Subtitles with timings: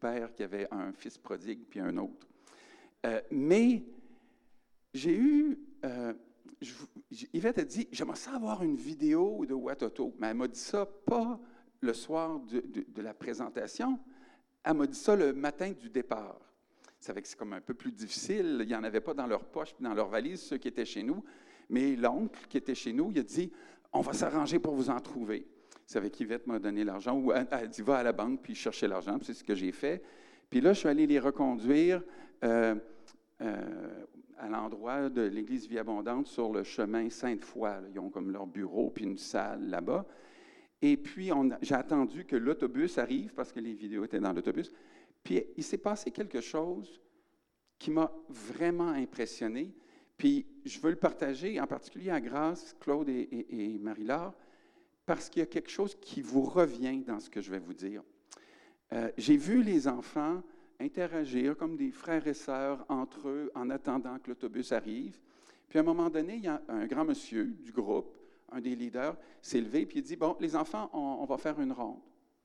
[0.00, 2.26] père qui avait un fils prodigue puis un autre.
[3.06, 3.84] Euh, mais
[4.94, 5.58] j'ai eu.
[5.84, 6.12] Euh,
[7.32, 10.14] Yvette a dit J'aimerais ça avoir une vidéo de Watoto.
[10.18, 11.38] Mais elle m'a dit ça pas
[11.80, 13.98] le soir de, la présentation,
[14.62, 16.38] elle m'a dit ça le matin du départ.
[16.98, 18.58] C'est que c'est comme un peu plus difficile.
[18.60, 21.02] Il n'y en avait pas dans leur poche, dans leur valise, ceux qui étaient chez
[21.02, 21.24] nous.
[21.70, 23.50] Mais l'oncle qui était chez nous, il a dit
[23.92, 25.46] On va s'arranger pour vous en trouver.
[25.90, 27.18] C'est avec qu'Yvette m'a donné l'argent.
[27.18, 29.18] Ou elle, dit Va à la banque puis chercher l'argent.
[29.22, 30.00] C'est ce que j'ai fait.
[30.48, 32.00] Puis là, je suis allé les reconduire.
[32.44, 32.76] Euh,
[33.42, 34.04] euh,
[34.38, 37.90] à l'endroit de l'église Vie Abondante sur le chemin Sainte-Foy.
[37.92, 40.06] Ils ont comme leur bureau puis une salle là-bas.
[40.80, 44.72] Et puis, j'ai attendu que l'autobus arrive parce que les vidéos étaient dans l'autobus.
[45.24, 47.00] Puis, il s'est passé quelque chose
[47.78, 49.74] qui m'a vraiment impressionné.
[50.16, 54.34] Puis, je veux le partager en particulier à Grâce, Claude et, Marie-Laure,
[55.10, 57.74] parce qu'il y a quelque chose qui vous revient dans ce que je vais vous
[57.74, 58.00] dire.
[58.92, 60.40] Euh, j'ai vu les enfants
[60.78, 65.18] interagir comme des frères et sœurs entre eux en attendant que l'autobus arrive.
[65.68, 68.14] Puis à un moment donné, il y a un grand monsieur du groupe,
[68.52, 71.72] un des leaders, s'est levé et il dit Bon, les enfants, on, va faire une
[71.72, 71.98] ronde.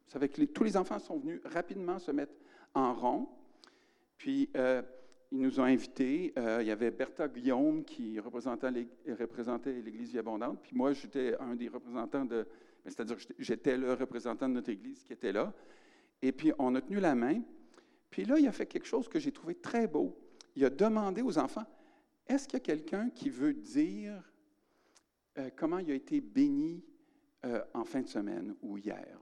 [0.07, 2.33] Vous savez que tous les enfants sont venus rapidement se mettre
[2.73, 3.29] en rond.
[4.17, 4.81] Puis euh,
[5.31, 6.33] ils nous ont invités.
[6.39, 10.59] Euh, il y avait Bertha Guillaume qui représentait l'Église Vie Abondante.
[10.63, 12.47] Puis moi, j'étais un des représentants de.
[12.85, 15.53] C'est-à-dire j'étais le représentant de notre Église qui était là.
[16.21, 17.41] Et puis on a tenu la main.
[18.09, 20.17] Puis là, il a fait quelque chose que j'ai trouvé très beau.
[20.55, 21.65] Il a demandé aux enfants,
[22.27, 24.31] est-ce qu'il y a quelqu'un qui veut dire
[25.37, 26.83] euh, comment il a été béni
[27.45, 29.19] euh, en fin de semaine ou hier?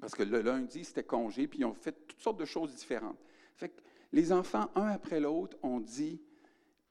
[0.00, 3.18] Parce que le lundi, c'était congé, puis ils ont fait toutes sortes de choses différentes.
[3.54, 3.80] Fait que
[4.12, 6.20] les enfants, un après l'autre, ont dit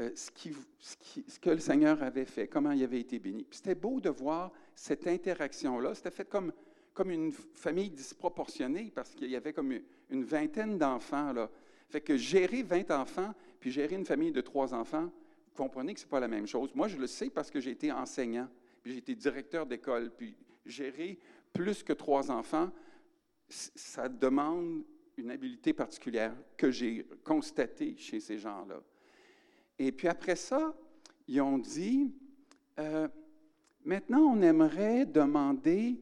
[0.02, 3.45] euh, ce, que le Seigneur avait fait, comment il avait été béni.
[3.52, 5.94] C'était beau de voir cette interaction-là.
[5.95, 6.52] C'était fait comme
[6.94, 9.73] comme une famille disproportionnée parce qu'il y avait comme
[10.09, 11.33] une vingtaine d'enfants.
[11.33, 11.49] Là.
[11.89, 15.99] Fait que gérer 20 enfants, puis gérer une famille de trois enfants, vous comprenez que
[15.99, 16.73] ce n'est pas la même chose.
[16.75, 18.48] Moi, je le sais parce que j'ai été enseignant,
[18.81, 21.20] puis j'ai été directeur d'école, puis gérer
[21.52, 22.71] plus que trois enfants,
[23.49, 24.83] ça demande
[25.17, 28.81] une habileté particulière que j'ai constatée chez ces gens-là.
[29.80, 30.73] Et puis après ça,
[31.28, 32.14] ils ont dit,
[32.80, 33.08] euh,
[33.86, 36.02] maintenant on aimerait demander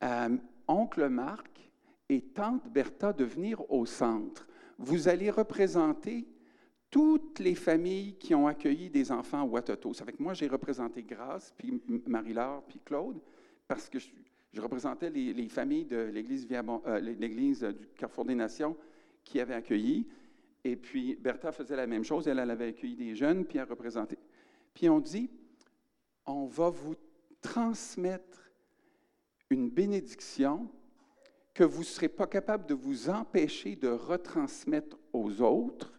[0.00, 0.28] à
[0.66, 1.70] oncle Marc
[2.08, 4.46] et tante Bertha de venir au centre.
[4.78, 6.26] Vous allez représenter
[6.90, 9.92] toutes les familles qui ont accueilli des enfants à Watoto.
[9.92, 13.20] C'est avec moi, j'ai représenté Grâce, puis Marie-Laure, puis Claude,
[13.66, 18.76] parce que je, représentais les, familles de euh, l'Église du Carrefour des Nations
[19.22, 20.06] qui avaient accueilli.
[20.68, 22.28] Et puis, Bertha faisait la même chose.
[22.28, 24.18] Elle, avait accueilli des jeunes, puis elle représentait.
[24.74, 25.30] Puis on dit,
[26.26, 26.94] on va vous
[27.40, 28.52] transmettre
[29.48, 30.68] une bénédiction
[31.54, 35.98] que vous ne serez pas capable de vous empêcher de retransmettre aux autres,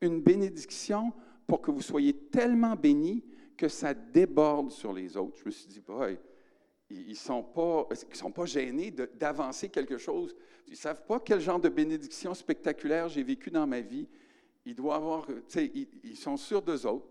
[0.00, 1.12] une bénédiction
[1.46, 3.24] pour que vous soyez tellement bénis
[3.56, 5.38] que ça déborde sur les autres.
[5.38, 6.18] Je me suis dit, boy,
[6.90, 10.34] ils ne sont, pas, sont pas gênés d'avancer quelque chose?
[10.66, 14.08] Ils ne savent pas quel genre de bénédiction spectaculaire j'ai vécu dans ma vie.
[14.64, 17.08] Ils doivent avoir, ils, ils sont sûrs d'eux autres.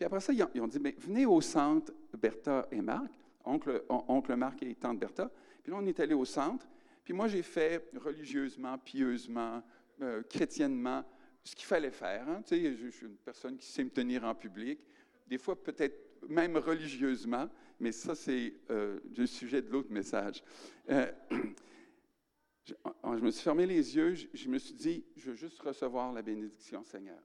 [0.00, 3.12] Puis après ça, ils ont, dit, mais venez au centre, Bertha et Marc,
[3.44, 5.30] oncle, oncle Marc et tante Bertha.
[5.62, 6.66] Puis là, on est allé au centre.
[7.04, 9.62] Puis moi, j'ai fait religieusement, pieusement,
[10.00, 11.04] euh, chrétiennement,
[11.44, 12.26] ce qu'il fallait faire.
[12.28, 12.40] Hein.
[12.46, 14.80] Sais, je, suis une personne qui sait me tenir en public.
[15.26, 17.48] Des fois, peut-être même religieusement,
[17.78, 20.42] mais ça, c'est euh, le sujet de l'autre message.
[20.90, 21.10] Euh,
[22.64, 26.12] je, je, me suis fermé les yeux, je, me suis dit, je veux juste recevoir
[26.12, 27.20] la bénédiction, Seigneur.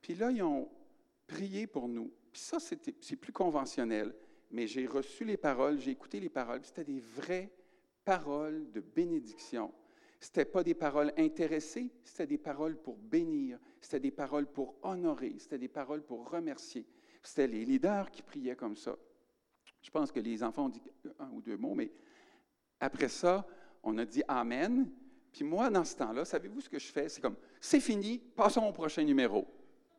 [0.00, 0.68] Puis là, ils ont
[1.26, 2.12] prié pour nous.
[2.32, 4.14] Puis ça, c'est plus conventionnel
[4.50, 7.50] mais j'ai reçu les paroles, j'ai écouté les paroles, c'était des vraies
[8.04, 9.72] paroles de bénédiction.
[10.20, 14.74] Ce n'était pas des paroles intéressées, c'était des paroles pour bénir, c'était des paroles pour
[14.82, 16.86] honorer, c'était des paroles pour remercier.
[17.28, 18.96] C'était les leaders qui priaient comme ça.
[19.82, 20.80] Je pense que les enfants ont dit
[21.18, 21.92] un ou deux mots, mais
[22.80, 23.46] après ça,
[23.82, 24.90] on a dit Amen.
[25.30, 27.10] Puis moi, dans ce temps-là, savez-vous ce que je fais?
[27.10, 29.46] C'est comme, c'est fini, passons au prochain numéro.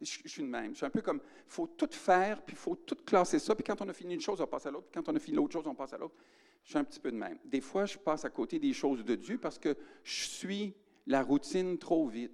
[0.01, 0.71] Je, suis de même.
[0.71, 3.53] Je suis un peu comme, il faut tout faire, puis il faut tout classer ça,
[3.53, 5.19] puis quand on a fini une chose, on passe à l'autre, puis quand on a
[5.19, 6.15] fini l'autre chose, on passe à l'autre.
[6.63, 7.37] Je suis un petit peu de même.
[7.45, 10.73] Des fois, je passe à côté des choses de Dieu parce que je suis
[11.05, 12.33] la routine trop vite.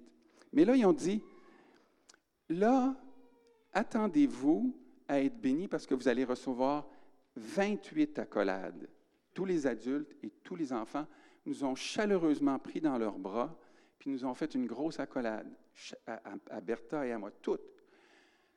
[0.54, 1.22] Mais là, ils ont dit,
[2.48, 2.96] là,
[3.74, 6.88] attendez-vous à être bénis parce que vous allez recevoir
[7.36, 8.88] 28 accolades.
[9.34, 11.06] Tous les adultes et tous les enfants
[11.44, 13.56] nous ont chaleureusement pris dans leurs bras,
[13.98, 15.48] puis nous ont fait une grosse accolade
[16.06, 17.68] à, Bertha et à moi, toutes.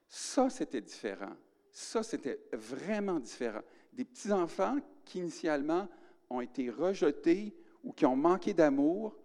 [0.08, 1.36] Ça, c'était différent.
[1.72, 3.62] Ça, c'était vraiment différent.
[3.94, 5.88] Des petits-enfants qui, initialement,
[6.30, 9.16] ont été rejetés ou qui ont manqué d'amour,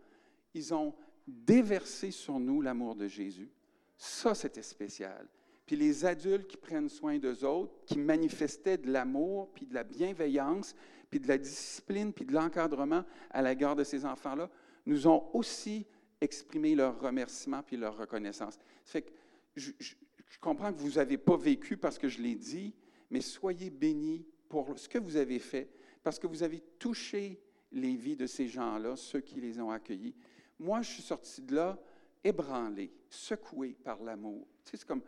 [0.52, 0.94] ils ont
[1.26, 3.50] déverser sur nous l'amour de Jésus.
[3.96, 5.26] Ça, c'était spécial.
[5.66, 9.84] Puis les adultes qui prennent soin d'eux autres, qui manifestaient de l'amour, puis de la
[9.84, 10.74] bienveillance,
[11.10, 14.50] puis de la discipline, puis de l'encadrement à l'égard de ces enfants-là,
[14.86, 15.86] nous ont aussi
[16.20, 18.58] exprimé leur remerciement puis leur reconnaissance.
[18.84, 19.10] fait que
[19.56, 19.72] je,
[20.34, 22.74] je comprends que vous n'avez pas vécu parce que je l'ai dit,
[23.10, 25.70] mais soyez bénis pour ce que vous avez fait,
[26.02, 27.40] parce que vous avez touché
[27.72, 30.14] les vies de ces gens-là, ceux qui les ont accueillis.
[30.58, 31.78] Moi, je suis sorti de là
[32.22, 34.46] ébranlé, secoué par l'amour.
[34.64, 35.02] Tu sais, c'est comme,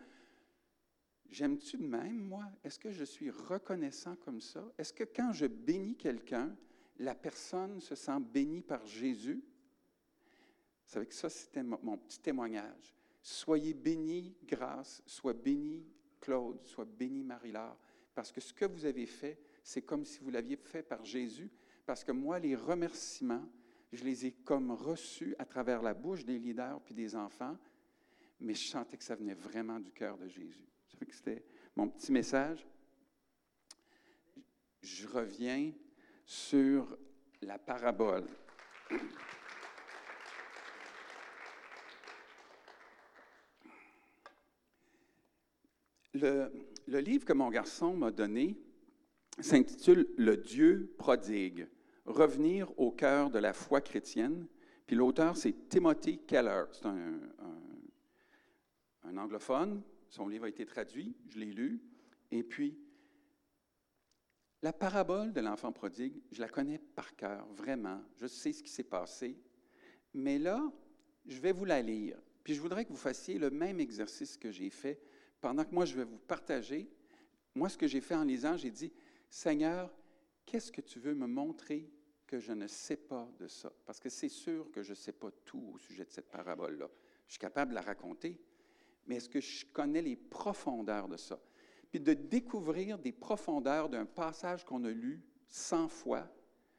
[1.30, 2.44] j'aime-tu de même, moi?
[2.64, 4.64] Est-ce que je suis reconnaissant comme ça?
[4.78, 6.56] Est-ce que quand je bénis quelqu'un,
[6.98, 9.42] la personne se sent bénie par Jésus?
[10.86, 12.94] Vous savez que ça, c'était mon petit témoignage.
[13.22, 15.84] Soyez bénis, grâce, sois béni,
[16.20, 17.78] Claude, sois béni, Marie-Laure,
[18.14, 21.50] parce que ce que vous avez fait, c'est comme si vous l'aviez fait par Jésus,
[21.84, 23.44] parce que moi, les remerciements,
[23.92, 27.56] je les ai comme reçus à travers la bouche des leaders puis des enfants,
[28.40, 30.68] mais je sentais que ça venait vraiment du cœur de Jésus.
[31.04, 31.44] Que c'était
[31.74, 32.66] mon petit message?
[34.82, 35.72] Je reviens
[36.24, 36.96] sur
[37.42, 38.26] la parabole.
[46.14, 46.50] Le,
[46.86, 48.56] livre que mon garçon m'a donné
[49.38, 51.68] s'intitule Le Dieu prodigue,
[52.06, 54.46] revenir au cœur de la foi chrétienne.
[54.86, 56.64] Puis l'auteur, c'est Timothy Keller.
[56.72, 57.20] C'est un,
[59.16, 59.82] anglophone.
[60.08, 61.82] Son livre a été traduit, je l'ai lu.
[62.30, 62.78] Et puis,
[64.62, 68.02] la parabole de l'enfant prodigue, je la connais par cœur, vraiment.
[68.16, 69.36] Je sais ce qui s'est passé.
[70.14, 70.72] Mais là,
[71.26, 72.18] je vais vous la lire.
[72.42, 75.00] Puis je voudrais que vous fassiez le même exercice que j'ai fait
[75.40, 76.88] pendant que moi je vais vous partager,
[77.54, 78.92] moi ce que j'ai fait en lisant, j'ai dit,
[79.28, 79.92] Seigneur,
[80.44, 81.90] qu'est-ce que tu veux me montrer
[82.26, 83.72] que je ne sais pas de ça?
[83.84, 86.88] Parce que c'est sûr que je ne sais pas tout au sujet de cette parabole-là.
[87.26, 88.40] Je suis capable de la raconter,
[89.06, 91.40] mais est-ce que je connais les profondeurs de ça?
[91.90, 96.28] Puis de découvrir des profondeurs d'un passage qu'on a lu cent fois,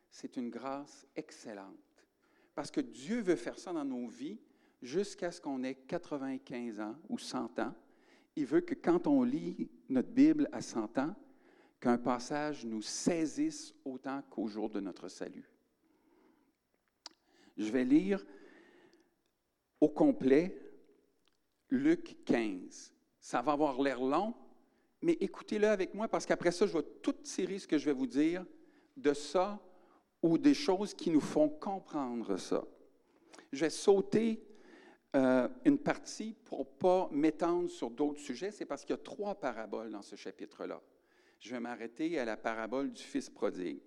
[0.09, 1.75] c'est une grâce excellente.
[2.55, 4.39] Parce que Dieu veut faire ça dans nos vies
[4.81, 7.73] jusqu'à ce qu'on ait 95 ans ou 100 ans,
[8.35, 11.15] il veut que quand on lit notre Bible à 100 ans,
[11.79, 15.49] qu'un passage nous saisisse autant qu'au jour de notre salut.
[17.55, 18.25] Je vais lire
[19.79, 20.66] au complet
[21.69, 22.93] Luc 15.
[23.19, 24.33] Ça va avoir l'air long,
[25.01, 27.93] mais écoutez-le avec moi parce qu'après ça, je vais tout tirer ce que je vais
[27.93, 28.45] vous dire
[28.95, 29.59] de ça
[30.21, 32.65] ou des choses qui nous font comprendre ça.
[33.51, 34.41] Je vais sauter
[35.15, 39.01] euh, une partie pour ne pas m'étendre sur d'autres sujets, c'est parce qu'il y a
[39.01, 40.81] trois paraboles dans ce chapitre-là.
[41.39, 43.79] Je vais m'arrêter à la parabole du Fils prodigue.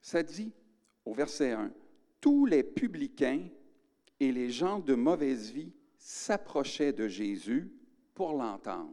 [0.00, 0.52] Ça dit
[1.04, 1.72] au verset 1,
[2.20, 3.48] Tous les publicains
[4.18, 5.72] et les gens de mauvaise vie
[6.02, 7.72] s'approchaient de Jésus
[8.12, 8.90] pour l'entendre.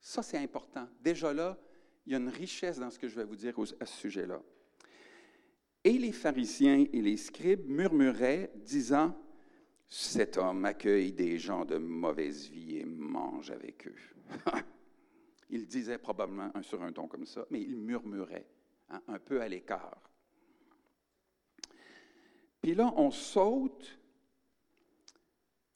[0.00, 0.88] Ça, c'est important.
[1.02, 1.58] Déjà là,
[2.06, 4.40] il y a une richesse dans ce que je vais vous dire à ce sujet-là.
[5.84, 9.14] Et les pharisiens et les scribes murmuraient, disant,
[9.86, 14.42] Cet homme accueille des gens de mauvaise vie et mange avec eux.
[15.50, 18.48] il disait probablement un sur un ton comme ça, mais il murmurait,
[18.88, 20.00] hein, un peu à l'écart.
[22.62, 23.97] Puis là, on saute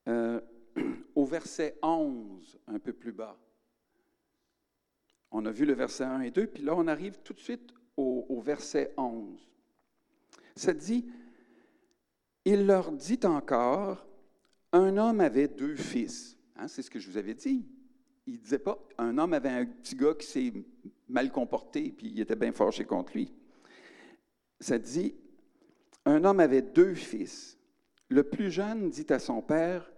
[0.08, 0.40] euh,
[1.14, 3.38] au verset 11, un peu plus bas.
[5.30, 7.72] On a vu le verset 1 et 2, puis là, on arrive tout de suite
[7.96, 9.50] au, verset 11.
[10.56, 11.06] Ça dit,
[12.44, 14.06] il leur dit encore,
[14.72, 16.36] un homme avait deux fils.
[16.56, 17.64] Hein, c'est ce que je vous avais dit.
[18.26, 20.52] Il ne disait pas, un homme avait un petit gars qui s'est
[21.08, 23.32] mal comporté, puis il était bien fâché contre lui.
[24.60, 25.14] Ça dit,
[26.04, 27.58] un homme avait deux fils.
[28.08, 29.91] Le plus jeune dit à son père,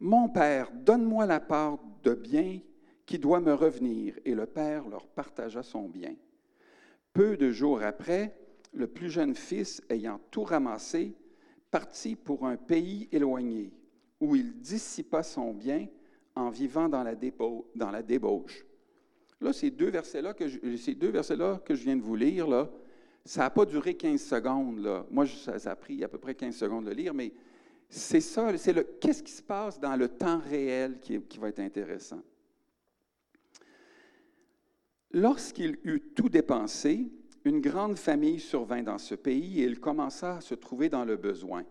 [0.00, 2.60] Mon père, donne-moi la part de bien
[3.04, 4.18] qui doit me revenir.
[4.24, 6.14] Et le père leur partagea son bien.
[7.12, 8.36] Peu de jours après,
[8.72, 11.14] le plus jeune fils, ayant tout ramassé,
[11.70, 13.72] partit pour un pays éloigné,
[14.20, 15.86] où il dissipa son bien
[16.34, 18.64] en vivant dans la, débauche.
[19.40, 20.44] Là, ces deux versets-là que,
[21.06, 22.70] versets-là que je viens de vous lire, là,
[23.24, 25.06] ça n'a pas duré 15 secondes.
[25.10, 27.32] Moi, ça, a pris à peu près 15 secondes de lire, mais
[27.88, 31.60] c'est ça, c'est le qu'est-ce qui se passe dans le temps réel qui, va être
[31.60, 32.22] intéressant?
[35.10, 37.10] Lorsqu'il eut tout dépensé,
[37.44, 41.16] une grande famille survint dans ce pays et il commença à se trouver dans le
[41.16, 41.64] besoin.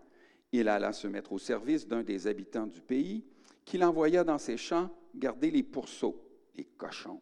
[0.50, 3.24] Il alla se mettre au service d'un des habitants du pays,
[3.64, 6.20] qu'il envoya dans ses champs garder les pourceaux,
[6.56, 7.20] les cochons.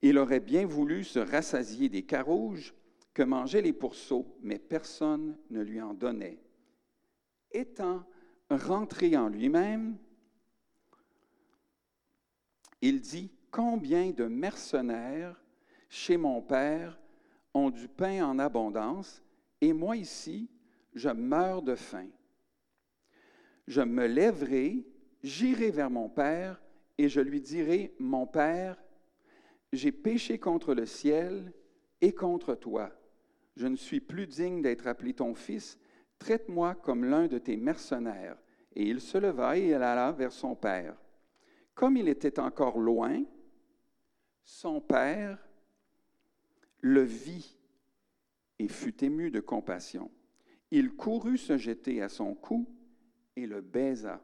[0.00, 2.72] Il aurait bien voulu se rassasier des carouges
[3.12, 6.38] que mangeaient les pourceaux, mais personne ne lui en donnait.
[7.50, 8.04] Étant
[8.48, 9.96] rentré en lui-même,
[12.80, 15.42] il dit, Combien de mercenaires
[15.88, 17.00] chez mon Père
[17.52, 19.24] ont du pain en abondance,
[19.60, 20.48] et moi ici,
[20.94, 22.08] je meurs de faim.
[23.66, 24.86] Je me lèverai,
[25.22, 26.62] j'irai vers mon Père,
[26.96, 28.80] et je lui dirai, Mon Père,
[29.72, 31.52] j'ai péché contre le ciel
[32.00, 32.90] et contre toi.
[33.56, 35.78] Je ne suis plus digne d'être appelé ton fils.
[36.20, 38.36] Traite-moi comme l'un de tes mercenaires.
[38.76, 40.96] Et il se leva et il alla vers son père.
[41.74, 43.24] Comme il était encore loin,
[44.44, 45.38] son père
[46.80, 47.58] le vit
[48.58, 50.10] et fut ému de compassion.
[50.70, 52.68] Il courut se jeter à son cou
[53.34, 54.22] et le baisa.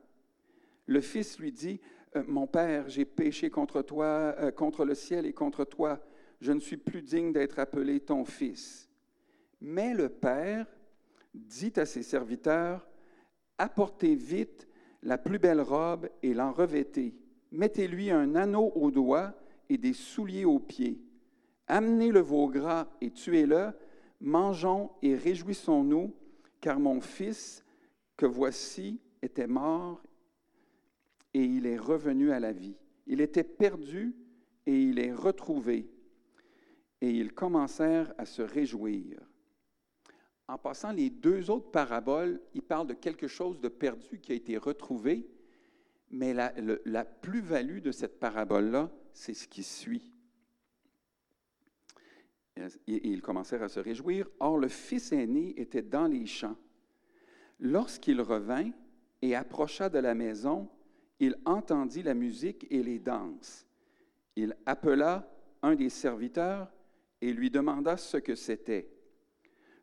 [0.84, 1.80] Le fils lui dit,
[2.14, 6.00] euh, Mon père, j'ai péché contre toi, euh, contre le ciel et contre toi.
[6.40, 8.88] Je ne suis plus digne d'être appelé ton fils.
[9.60, 10.66] Mais le père
[11.36, 12.86] dit à ses serviteurs,
[13.58, 14.68] Apportez vite
[15.02, 17.14] la plus belle robe et l'en revêtez.
[17.52, 19.34] Mettez-lui un anneau au doigt
[19.68, 21.00] et des souliers aux pieds.
[21.66, 23.70] Amenez le veau gras et tuez-le.
[24.20, 26.14] Mangeons et réjouissons-nous,
[26.60, 27.64] car mon fils,
[28.16, 30.02] que voici, était mort
[31.36, 32.76] et il est revenu à la vie.
[33.06, 34.16] Il était perdu
[34.64, 35.86] et il est retrouvé.
[37.02, 39.20] Et ils commencèrent à se réjouir.
[40.48, 44.36] En passant, les deux autres paraboles, ils parlent de quelque chose de perdu qui a
[44.36, 45.28] été retrouvé,
[46.10, 50.12] mais la, plus-value de cette parabole-là, c'est ce qui suit.
[52.86, 54.28] Ils commencèrent à se réjouir.
[54.38, 56.56] Or, le fils aîné était dans les champs.
[57.58, 58.70] Lorsqu'il revint
[59.20, 60.68] et approcha de la maison,
[61.18, 63.66] il entendit la musique et les danses.
[64.36, 65.28] Il appela
[65.62, 66.70] un des serviteurs
[67.20, 68.95] et lui demanda ce que c'était.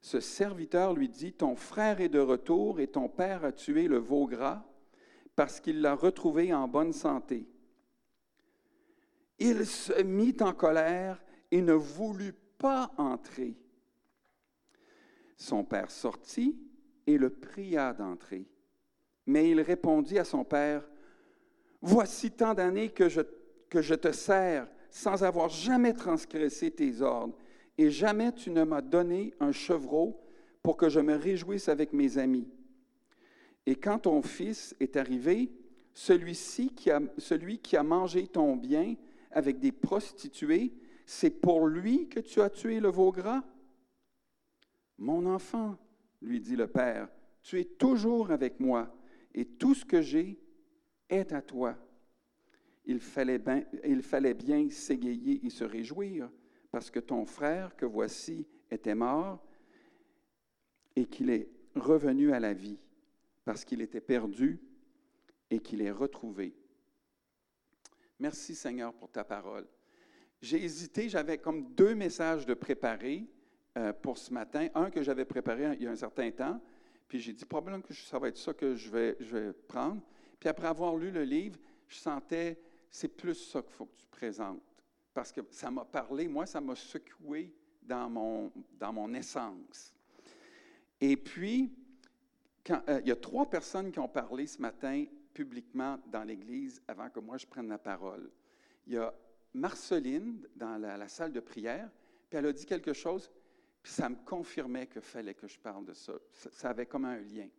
[0.04, 3.98] Ce serviteur lui dit, Ton frère est de retour et ton père a tué le
[3.98, 4.62] veau gras
[5.34, 7.48] parce qu'il l'a retrouvé en bonne santé.
[9.40, 13.56] Il se mit en colère et ne voulut pas entrer.
[15.38, 16.60] Son père sortit
[17.08, 18.46] et le pria d'entrer.
[19.26, 20.88] Mais il répondit à son père,
[21.82, 23.22] Voici tant d'années que je,
[23.70, 27.38] que je te sers sans avoir jamais transgressé tes ordres,
[27.78, 30.20] et jamais tu ne m'as donné un chevreau
[30.62, 32.48] pour que je me réjouisse avec mes amis.
[33.66, 35.52] Et quand ton fils est arrivé,
[35.94, 38.96] celui-ci qui a, celui qui a mangé ton bien
[39.32, 40.74] avec des prostituées,
[41.06, 43.44] c'est pour lui que tu as tué le veau gras?
[44.98, 45.78] Mon enfant,
[46.22, 47.10] lui dit le Père,
[47.42, 48.96] tu es toujours avec moi,
[49.34, 50.40] et tout ce que j'ai
[51.10, 51.76] est à toi.
[52.86, 56.30] Il fallait bien, il fallait bien s'égayer et se réjouir,
[56.74, 59.46] parce que ton frère, que voici, était mort,
[60.96, 62.80] et qu'il est revenu à la vie,
[63.46, 64.60] parce qu'il était perdu
[65.52, 66.56] et qu'il est retrouvé.
[68.18, 69.68] Merci Seigneur pour ta parole.
[70.42, 73.28] J'ai hésité, j'avais comme deux messages de préparer
[73.78, 74.68] euh, pour ce matin.
[74.74, 76.60] Un que j'avais préparé il y a un certain temps,
[77.08, 80.02] puis j'ai dit probablement que ça va être ça que je vais, je vais prendre.
[80.40, 84.08] Puis après avoir lu le livre, je sentais, c'est plus ça qu'il faut que tu
[84.08, 84.73] présentes.
[85.14, 89.94] Parce que ça m'a parlé, moi, ça m'a secoué dans mon, dans mon essence.
[91.00, 91.72] Et puis,
[92.70, 97.10] euh, il y a trois personnes qui ont parlé ce matin publiquement dans l'Église avant
[97.10, 98.32] que moi je prenne la parole.
[98.88, 99.14] Il y a
[99.54, 101.90] Marceline dans la, salle de prière,
[102.30, 103.30] puis elle a dit quelque chose,
[103.82, 106.14] puis ça me confirmait qu'il fallait que je parle de ça.
[106.32, 106.70] ça.
[106.70, 107.50] avait comme un lien.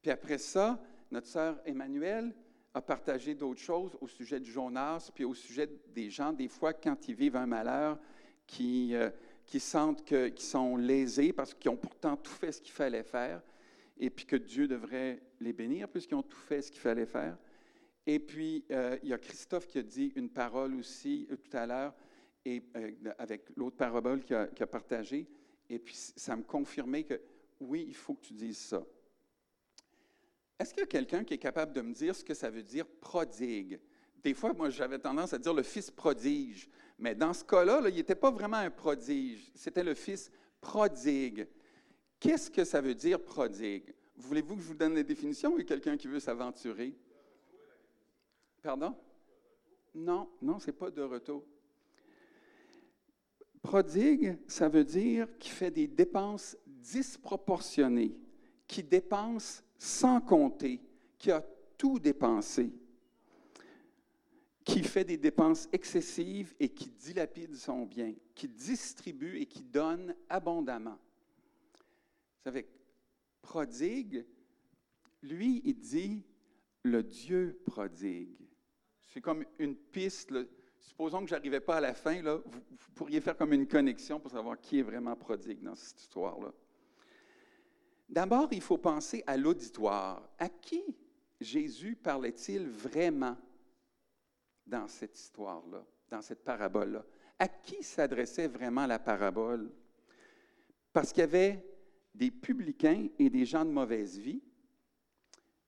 [0.00, 2.34] Puis après ça, notre sœur Emmanuelle
[2.72, 6.72] a partagé d'autres choses au sujet du Jonas, puis au sujet des gens, des fois,
[6.72, 7.98] quand ils vivent un malheur,
[8.46, 9.10] qui, euh,
[9.46, 13.42] qui sentent qu'ils sont lésés parce qu'ils ont pourtant tout fait ce qu'il fallait faire,
[13.96, 17.36] et puis que Dieu devrait les bénir puisqu'ils ont tout fait ce qu'il fallait faire.
[18.06, 21.56] Et puis, euh, il y a Christophe qui a dit une parole aussi euh, tout
[21.56, 21.94] à l'heure,
[22.44, 22.62] et
[23.18, 25.28] avec l'autre parabole qu'il a, a partagée.
[25.68, 27.20] Et puis, ça me confirmait que
[27.60, 28.82] oui, il faut que tu dises ça.
[30.60, 32.62] Est-ce qu'il y a quelqu'un qui est capable de me dire ce que ça veut
[32.62, 33.80] dire prodigue?
[34.22, 36.68] Des fois, moi, j'avais tendance à dire le fils prodige.
[36.98, 39.50] Mais dans ce cas-là, il n'était pas vraiment un prodige.
[39.54, 41.48] C'était le fils prodigue.
[42.18, 43.94] Qu'est-ce que ça veut dire prodigue?
[44.16, 46.94] Voulez-vous que je vous donne la définition ou quelqu'un qui veut s'aventurer?
[48.62, 48.94] Pardon?
[49.94, 51.42] Non, non, ce n'est pas de retour.
[53.62, 58.14] Prodigue, ça veut dire qui fait des dépenses disproportionnées,
[58.66, 60.78] qui dépense sans compter,
[61.16, 61.42] qui a
[61.78, 62.70] tout dépensé,
[64.62, 70.14] qui fait des dépenses excessives et qui dilapide son bien, qui distribue et qui donne
[70.28, 70.98] abondamment.
[71.78, 72.68] Vous savez,
[73.40, 74.26] prodigue,
[75.22, 76.24] lui, il dit
[76.82, 78.36] le Dieu prodigue.
[79.00, 80.30] C'est comme une piste.
[80.78, 83.66] Supposons que je n'arrivais pas à la fin, là, vous, vous, pourriez faire comme une
[83.66, 86.52] connexion pour savoir qui est vraiment prodigue dans cette histoire-là.
[88.10, 90.28] D'abord, il faut penser à l'auditoire.
[90.36, 90.82] À qui
[91.40, 93.36] Jésus parlait-il vraiment
[94.66, 97.04] dans cette histoire-là, dans cette parabole-là?
[97.38, 99.70] À qui s'adressait vraiment la parabole?
[100.92, 101.64] Parce qu'il y avait
[102.12, 104.42] des publicains et des gens de mauvaise vie.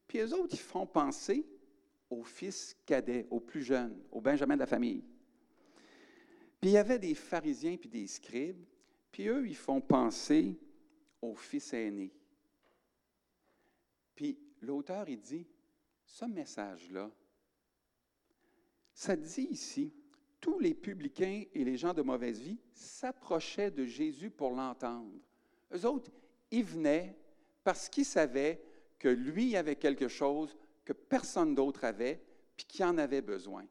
[0.09, 1.47] Puis eux autres, ils font penser
[2.11, 5.05] aux fils cadets, aux plus jeunes, aux benjamins de la famille.
[6.61, 8.65] Puis il y avait des pharisiens puis des scribes,
[9.13, 10.59] puis eux, ils font penser
[11.21, 12.13] aux fils aînés.
[14.15, 15.47] Puis l'auteur, il dit,
[16.05, 17.11] ce message-là,
[18.93, 19.93] ça dit ici,
[20.41, 25.13] tous les publicains et les gens de mauvaise vie s'approchaient de Jésus pour l'entendre.
[25.73, 26.11] Eux autres,
[26.51, 27.17] ils venaient
[27.65, 28.63] parce qu'ils savaient
[28.99, 32.21] que lui avait quelque chose que personne d'autre avait,
[32.57, 33.67] puis qu'il en avait besoin.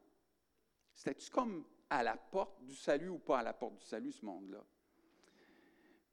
[0.94, 4.24] C'était-tu comme à la porte du salut ou pas à la porte du salut, ce
[4.24, 4.64] monde-là?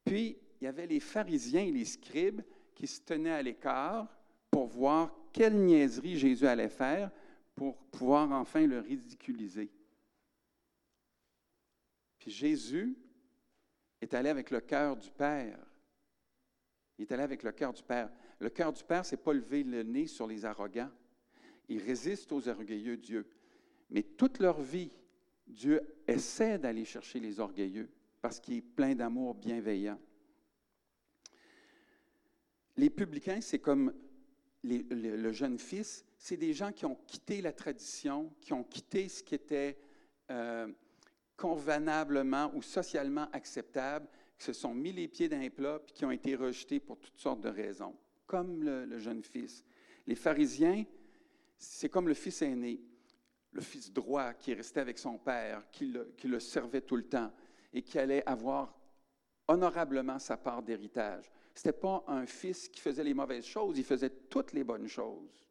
[0.03, 2.41] Puis, il y avait les pharisiens et les scribes
[2.75, 4.18] qui se tenaient à l'écart
[4.51, 7.11] pour voir quelle niaiserie Jésus allait faire
[7.55, 9.69] pour pouvoir enfin le ridiculiser.
[12.17, 12.97] Puis Jésus
[14.01, 15.59] est allé avec le cœur du Père.
[16.97, 18.09] Il est allé avec le cœur du Père.
[18.39, 20.91] Le cœur du Père, c'est pas lever le nez sur les arrogants.
[21.67, 23.29] Il résiste aux orgueilleux Dieu.
[23.89, 24.91] Mais toute leur vie,
[25.47, 27.89] Dieu essaie d'aller chercher les orgueilleux
[28.21, 29.99] parce qu'il est plein d'amour bienveillant.
[32.77, 33.93] Les publicains, c'est comme
[34.63, 39.23] le jeune fils, c'est des gens qui ont quitté la tradition, qui ont quitté ce
[39.23, 39.77] qui était
[40.29, 40.67] euh,
[41.37, 46.05] convenablement ou socialement acceptable, qui se sont mis les pieds dans les plats, puis qui
[46.05, 47.95] ont été rejetés pour toutes sortes de raisons,
[48.27, 49.63] comme le, jeune fils.
[50.05, 50.83] Les pharisiens,
[51.57, 52.81] c'est comme le fils aîné,
[53.53, 55.93] le fils droit qui restait avec son père, qui
[56.23, 57.31] le servait tout le temps
[57.71, 58.77] et qui allait avoir
[59.47, 61.31] honorablement sa part d'héritage.
[61.59, 64.87] Ce n'était pas un fils qui faisait les mauvaises choses, il faisait toutes les bonnes
[64.87, 65.45] choses.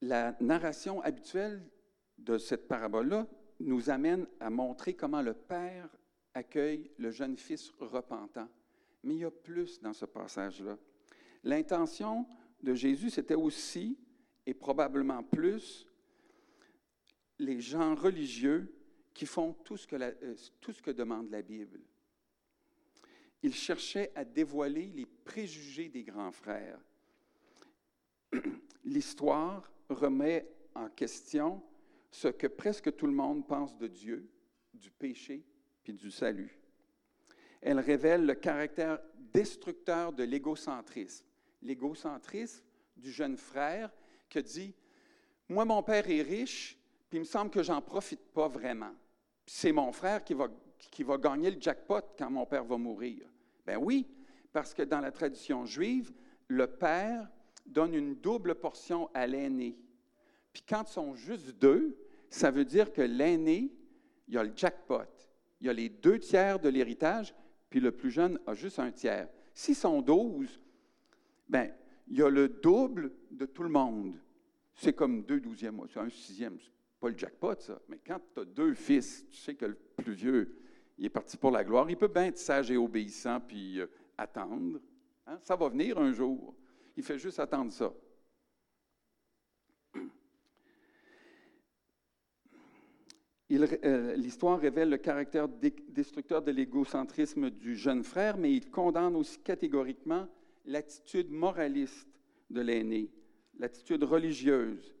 [0.00, 1.62] La narration habituelle
[2.18, 3.24] de cette parabole-là
[3.60, 5.88] nous amène à montrer comment le Père
[6.34, 8.48] accueille le jeune fils repentant.
[9.04, 10.76] Mais il y a plus dans ce passage-là.
[11.44, 12.26] L'intention
[12.60, 13.96] de Jésus, c'était aussi,
[14.44, 15.86] et probablement plus,
[17.38, 18.74] les gens religieux
[19.14, 21.78] qui font tout ce que, euh, tout ce que demande la Bible
[23.42, 26.80] il cherchait à dévoiler les préjugés des grands frères.
[28.84, 31.62] L'histoire remet en question
[32.10, 34.28] ce que presque tout le monde pense de Dieu,
[34.74, 35.44] du péché
[35.82, 36.58] puis du salut.
[37.60, 39.00] Elle révèle le caractère
[39.32, 41.26] destructeur de l'égocentrisme.
[41.62, 42.64] L'égocentrisme
[42.96, 43.90] du jeune frère
[44.28, 44.74] qui dit
[45.48, 48.94] Moi, mon père est riche, puis il me semble que j'en profite pas vraiment.
[49.46, 50.48] C'est mon frère qui va
[50.90, 53.26] qui va gagner le jackpot quand mon père va mourir.
[53.66, 54.06] Ben oui,
[54.52, 56.12] parce que dans la tradition juive,
[56.48, 57.28] le père
[57.66, 59.76] donne une double portion à l'aîné.
[60.52, 61.96] Puis quand ils sont juste deux,
[62.30, 63.70] ça veut dire que l'aîné,
[64.26, 65.02] il y a le jackpot.
[65.60, 67.34] Il y a les deux tiers de l'héritage,
[67.68, 69.28] puis le plus jeune a juste un tiers.
[69.52, 70.60] S'ils sont douze,
[71.48, 71.72] ben,
[72.06, 74.14] il y a le double de tout le monde.
[74.74, 76.58] C'est comme deux douzièmes, c'est un sixième.
[77.00, 77.80] Pas le jackpot, ça.
[77.88, 80.56] Mais quand tu as deux fils, tu sais que le plus vieux,
[80.98, 81.88] il est parti pour la gloire.
[81.88, 84.80] Il peut bien être sage et obéissant, puis euh, attendre.
[85.26, 85.38] Hein?
[85.42, 86.54] Ça va venir un jour.
[86.96, 87.92] Il fait juste attendre ça.
[93.50, 99.38] Euh, l'histoire révèle le caractère destructeur de l'égocentrisme du jeune frère, mais il condamne aussi
[99.38, 100.28] catégoriquement
[100.66, 102.06] l'attitude moraliste
[102.50, 103.10] de l'aîné,
[103.58, 104.94] l'attitude religieuse.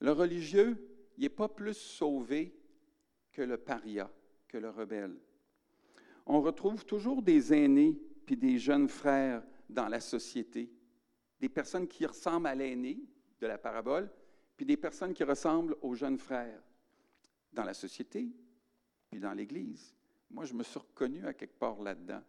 [0.00, 0.78] Le religieux,
[1.18, 2.58] il n'est pas plus sauvé
[3.32, 4.10] que le paria
[4.48, 5.16] que le rebelle.
[6.26, 10.70] On retrouve toujours des aînés puis des jeunes frères dans la société,
[11.40, 12.98] des personnes qui ressemblent à l'aîné
[13.40, 14.10] de la parabole,
[14.56, 16.62] puis des personnes qui ressemblent aux jeunes frères
[17.52, 18.28] dans la société,
[19.10, 19.94] puis dans l'Église.
[20.30, 22.22] Moi, je me suis reconnu à quelque part là-dedans.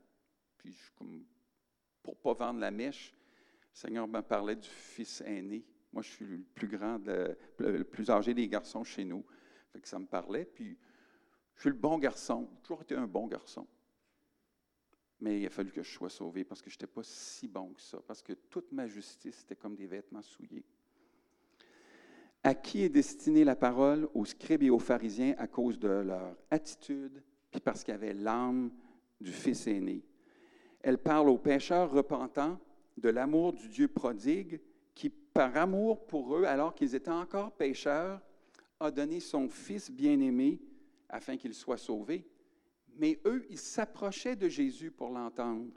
[0.57, 5.65] Puis, pour ne pas vendre la mèche, le Seigneur me parlait du fils aîné.
[5.91, 6.99] Moi, je suis le plus grand,
[7.57, 9.25] le plus âgé des garçons chez nous.
[9.83, 10.45] Ça me parlait.
[10.45, 10.77] Puis,
[11.59, 12.47] je suis le bon garçon.
[12.55, 13.67] J'ai toujours été un bon garçon.
[15.19, 17.73] Mais il a fallu que je sois sauvé parce que je n'étais pas si bon
[17.73, 20.63] que ça, parce que toute ma justice était comme des vêtements souillés.
[22.43, 24.07] À qui est destinée la parole?
[24.13, 28.13] Aux scribes et aux pharisiens à cause de leur attitude, puis parce qu'il y avait
[28.13, 28.71] l'âme
[29.19, 30.05] du Fils aîné.
[30.79, 32.57] Elle parle aux pécheurs repentants
[32.95, 34.61] de l'amour du Dieu prodigue
[34.95, 38.21] qui, par amour pour eux, alors qu'ils étaient encore pécheurs,
[38.79, 40.61] a donné son Fils bien-aimé
[41.09, 42.25] afin qu'ils soient sauvés.
[42.95, 45.71] Mais eux, ils s'approchaient de Jésus pour l'entendre.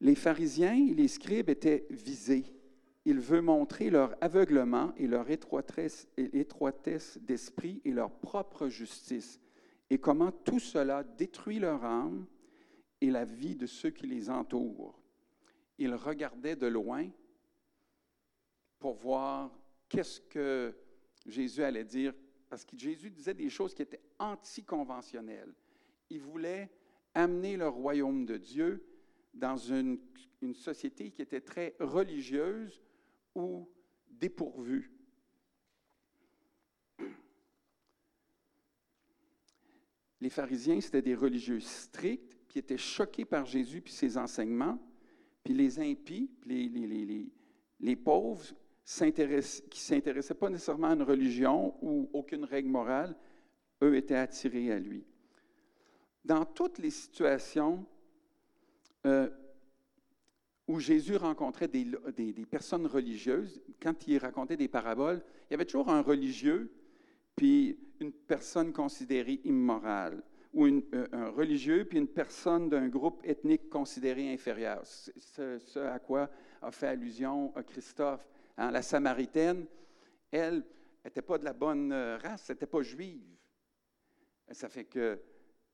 [0.00, 2.44] Les pharisiens et les scribes étaient visés.
[3.04, 9.40] Ils veulent montrer leur aveuglement et leur étroitesse, étroitesse d'esprit et leur propre justice,
[9.90, 12.26] et comment tout cela détruit leur âme
[13.00, 14.98] et la vie de ceux qui les entourent.
[15.78, 17.08] Ils regardaient de loin
[18.78, 19.50] pour voir
[19.88, 20.74] qu'est-ce que
[21.26, 22.14] Jésus allait dire,
[22.52, 25.54] parce que Jésus disait des choses qui étaient anticonventionnelles.
[26.10, 26.70] Il voulait
[27.14, 28.86] amener le royaume de Dieu
[29.32, 29.98] dans une,
[30.52, 32.82] société qui était très religieuse
[33.34, 33.66] ou
[34.10, 34.92] dépourvue.
[40.20, 44.78] Les pharisiens, c'était des religieux stricts, qui étaient choqués par Jésus puis ses enseignements,
[45.42, 47.32] puis les impies, puis
[47.80, 48.44] les pauvres,
[48.84, 49.40] qui ne
[49.70, 53.14] s'intéressaient pas nécessairement à une religion ou aucune règle morale,
[53.82, 55.04] eux étaient attirés à lui.
[56.24, 57.84] Dans toutes les situations
[59.06, 59.28] euh,
[60.68, 61.86] où Jésus rencontrait des,
[62.48, 66.72] personnes religieuses, quand il racontait des paraboles, il y avait toujours un religieux,
[67.34, 70.22] puis une personne considérée immorale,
[70.54, 74.82] ou euh, un religieux, puis une personne d'un groupe ethnique considéré inférieur.
[74.84, 78.28] Ce, ce, à quoi a fait allusion euh, Christophe.
[78.56, 79.66] Hein, la Samaritaine,
[80.30, 80.64] elle
[81.04, 83.24] n'était pas de la bonne race, elle n'était pas juive.
[84.50, 85.20] Ça fait que,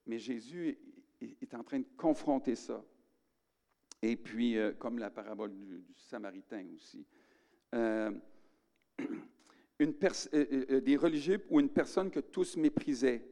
[0.07, 0.79] mais Jésus
[1.21, 2.85] est en train de confronter ça.
[4.01, 7.07] Et puis, euh, comme la parabole du, Samaritain aussi.
[9.81, 13.25] Euh, euh, euh, des religieux ou une personne que tous méprisaient.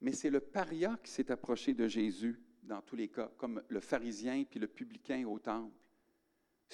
[0.00, 3.80] Mais c'est le paria qui s'est approché de Jésus dans tous les cas, comme le
[3.80, 5.74] pharisien puis le publicain au temple.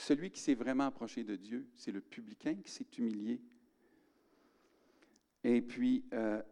[0.00, 3.38] Celui qui s'est vraiment approché de Dieu, c'est le publicain qui s'est humilié.
[5.44, 6.42] Et puis, euh,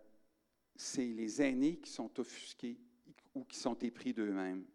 [0.76, 2.78] c'est les aînés qui sont offusqués
[3.34, 4.66] ou qui sont épris d'eux-mêmes.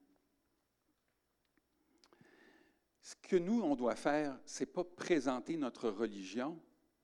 [3.04, 6.60] Ce que nous, on doit faire, c'est pas présenter notre religion.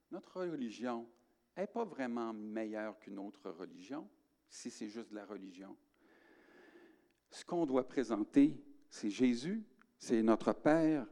[0.09, 1.07] Notre religion
[1.55, 4.09] n'est pas vraiment meilleure qu'une autre religion,
[4.49, 5.77] si c'est juste de la religion.
[7.29, 9.63] Ce qu'on doit présenter, c'est Jésus,
[9.99, 11.05] c'est notre Père.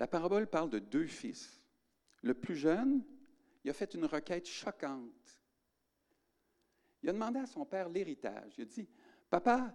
[0.00, 1.62] La parabole parle de deux fils.
[2.22, 3.04] Le plus jeune,
[3.62, 5.38] il a fait une requête choquante.
[7.02, 8.54] Il a demandé à son père l'héritage.
[8.56, 8.88] Il a dit,
[9.28, 9.74] Papa,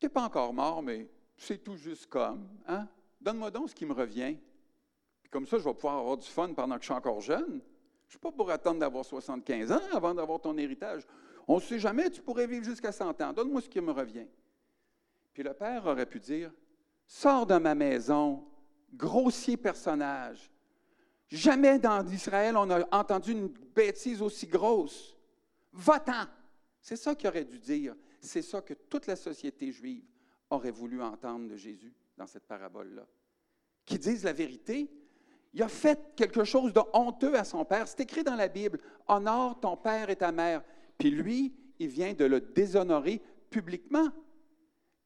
[0.00, 2.48] tu n'es pas encore mort, mais c'est tout juste comme.
[2.66, 2.88] Hein?
[3.20, 4.36] Donne-moi donc ce qui me revient.
[5.22, 7.60] Puis comme ça, je vais pouvoir avoir du fun pendant que je suis encore jeune.
[8.06, 11.02] Je ne suis pas pour attendre d'avoir 75 ans avant d'avoir ton héritage.
[11.46, 13.32] On ne sait jamais, tu pourrais vivre jusqu'à 100 ans.
[13.32, 14.26] Donne-moi ce qui me revient.
[15.32, 16.52] Puis le père aurait pu dire
[17.06, 18.47] Sors de ma maison,
[18.92, 20.50] grossier personnage.
[21.28, 25.16] Jamais dans Israël on a entendu une bêtise aussi grosse.
[25.72, 26.26] Va-t'en.
[26.80, 27.94] C'est ça qu'il aurait dû dire.
[28.20, 30.04] C'est ça que toute la société juive
[30.50, 33.06] aurait voulu entendre de Jésus dans cette parabole-là.
[33.84, 34.90] Qui dise la vérité.
[35.52, 37.88] Il a fait quelque chose de honteux à son père.
[37.88, 38.80] C'est écrit dans la Bible.
[39.06, 40.62] Honore ton père et ta mère.
[40.98, 44.08] Puis lui, il vient de le déshonorer publiquement.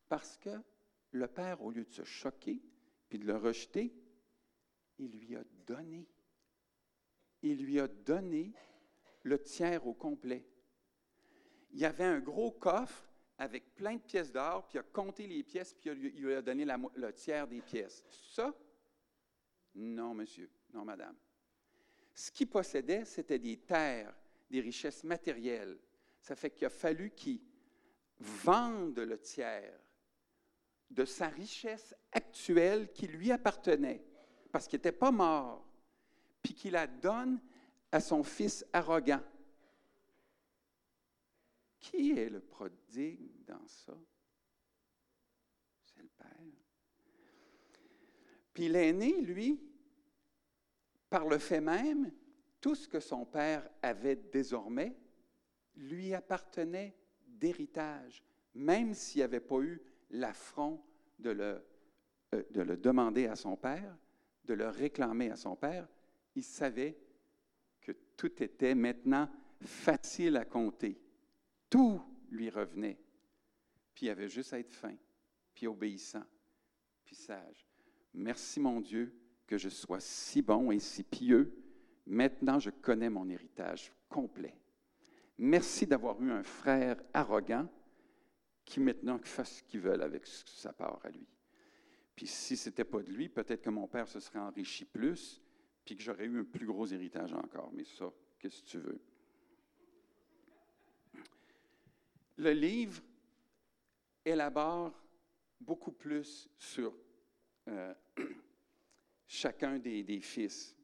[0.09, 0.51] Parce que
[1.12, 2.61] le père, au lieu de se choquer
[3.12, 3.92] puis de le rejeter,
[4.98, 6.09] il lui a donné.
[7.42, 8.55] Il lui a donné
[9.22, 10.46] le tiers au complet
[11.72, 15.27] il y avait un gros coffre avec plein de pièces d'or, puis il a compté
[15.27, 18.05] les pièces, puis il lui a donné le tiers des pièces.
[18.11, 18.55] Ça?
[19.75, 20.51] Non, monsieur.
[20.72, 21.16] Non, madame.
[22.14, 24.14] Ce qu'il possédait, c'était des terres,
[24.51, 25.79] des richesses matérielles.
[26.20, 27.40] Ça fait qu'il a fallu qu'il
[28.20, 29.81] vende le tiers
[30.92, 34.05] de sa richesse actuelle qui lui appartenait,
[34.50, 35.66] parce qu'il n'était pas mort,
[36.42, 37.40] puis qu'il la donne
[37.90, 39.22] à son fils arrogant.
[41.78, 43.94] Qui est le prodigue dans ça?
[45.85, 46.28] C'est le Père.
[48.52, 49.61] Puis l'aîné, lui,
[51.09, 52.12] par le fait même,
[52.61, 54.96] tout ce que son père avait désormais
[55.74, 58.22] lui appartenait d'héritage,
[58.55, 60.83] même s'il n'y avait pas eu l'affront
[61.18, 61.64] de le,
[62.35, 63.96] euh, de le demander à son père,
[64.44, 65.88] de le réclamer à son père,
[66.35, 66.96] il savait
[67.81, 69.29] que tout était maintenant
[69.61, 71.01] facile à compter.
[71.68, 72.98] Tout lui revenait.
[73.94, 74.94] Puis il avait juste à être fin,
[75.55, 76.25] puis obéissant,
[77.05, 77.66] puis sage.
[78.14, 79.14] Merci mon Dieu
[79.46, 81.62] que je sois si bon et si pieux
[82.07, 84.55] Maintenant, je connais mon héritage complet.
[85.38, 87.68] Merci d'avoir eu un frère arrogant
[88.64, 91.27] qui maintenant fasse ce qu'il veut avec sa part à lui.
[92.14, 95.42] Puis si ce n'était pas de lui, peut-être que mon père se serait enrichi plus,
[95.85, 97.72] puis que j'aurais eu un plus gros héritage encore.
[97.72, 99.01] Mais ça, qu'est-ce que tu veux?
[102.37, 103.03] Le livre
[104.25, 104.92] élabore
[105.61, 106.96] beaucoup plus sur
[107.68, 107.94] euh,
[109.27, 110.77] chacun des, des fils.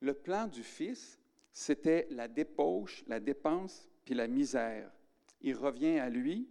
[0.00, 1.18] Le plan du fils,
[1.52, 4.90] c'était la débauche, la dépense, puis la misère.
[5.42, 6.48] Il revient à lui,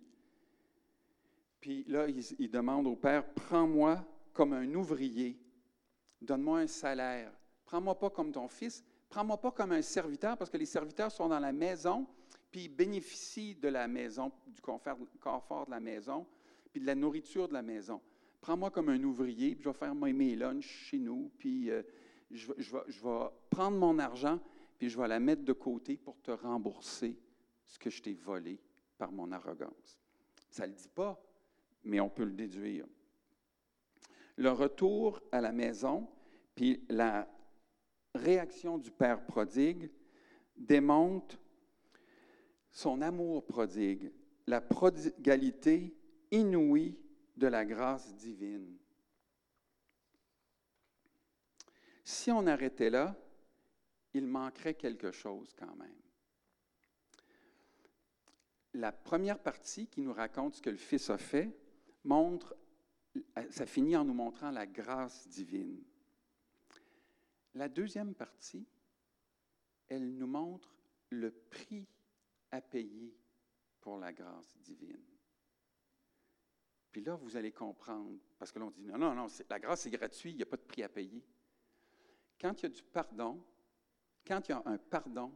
[1.61, 5.39] puis là, il, demande au Père, prends-moi comme un ouvrier,
[6.19, 7.31] donne-moi un salaire.
[7.65, 11.29] Prends-moi pas comme ton fils, prends-moi pas comme un serviteur, parce que les serviteurs sont
[11.29, 12.07] dans la maison,
[12.49, 16.25] puis ils bénéficient de la maison, du confort, de la maison,
[16.73, 18.01] puis de la nourriture de la maison.
[18.41, 21.83] Prends-moi comme un ouvrier, puis je vais faire mes lunchs chez nous, puis euh,
[22.31, 22.55] je, vais,
[22.87, 24.39] je vais prendre mon argent,
[24.79, 27.15] puis je vais la mettre de côté pour te rembourser
[27.67, 28.59] ce que je t'ai volé
[29.01, 29.99] par mon arrogance.
[30.51, 31.19] Ça ne le dit pas,
[31.83, 32.85] mais on peut le déduire.
[34.35, 36.07] Le retour à la maison,
[36.53, 37.27] puis la
[38.13, 39.89] réaction du Père prodigue
[40.55, 41.39] démontre
[42.69, 44.13] son amour prodigue,
[44.45, 45.97] la prodigalité
[46.29, 46.95] inouïe
[47.35, 48.77] de la grâce divine.
[52.03, 53.15] Si on arrêtait là,
[54.13, 56.10] il manquerait quelque chose quand même.
[58.73, 61.55] La première partie qui nous raconte ce que le Fils a fait
[62.03, 62.55] montre,
[63.49, 65.83] ça finit en nous montrant la grâce divine.
[67.53, 68.65] La deuxième partie,
[69.87, 70.73] elle nous montre
[71.09, 71.85] le prix
[72.51, 73.13] à payer
[73.81, 75.03] pour la grâce divine.
[76.91, 79.91] Puis là, vous allez comprendre, parce que l'on dit non, non, non, la grâce est
[79.91, 81.23] gratuite, il n'y a pas de prix à payer.
[82.39, 83.43] Quand il y a du pardon,
[84.25, 85.33] quand il y a un pardon,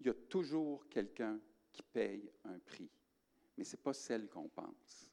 [0.00, 1.40] il y a toujours quelqu'un
[1.76, 2.90] qui paye un prix.
[3.56, 5.10] Mais ce n'est pas celle qu'on pense.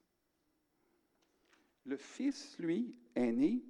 [1.86, 3.62] Le fils, lui, aîné,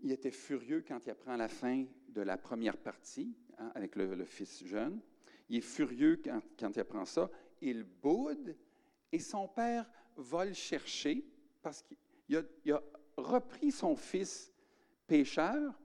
[0.00, 4.24] il était furieux quand il apprend la fin de la première partie, hein, avec le,
[4.24, 5.00] fils jeune.
[5.48, 7.30] Il est furieux quand, il apprend ça.
[7.60, 8.56] Il boude
[9.12, 11.24] et son père va le chercher
[11.62, 12.42] parce qu'il a,
[12.74, 12.82] a,
[13.16, 14.52] repris son fils
[15.06, 15.78] pécheur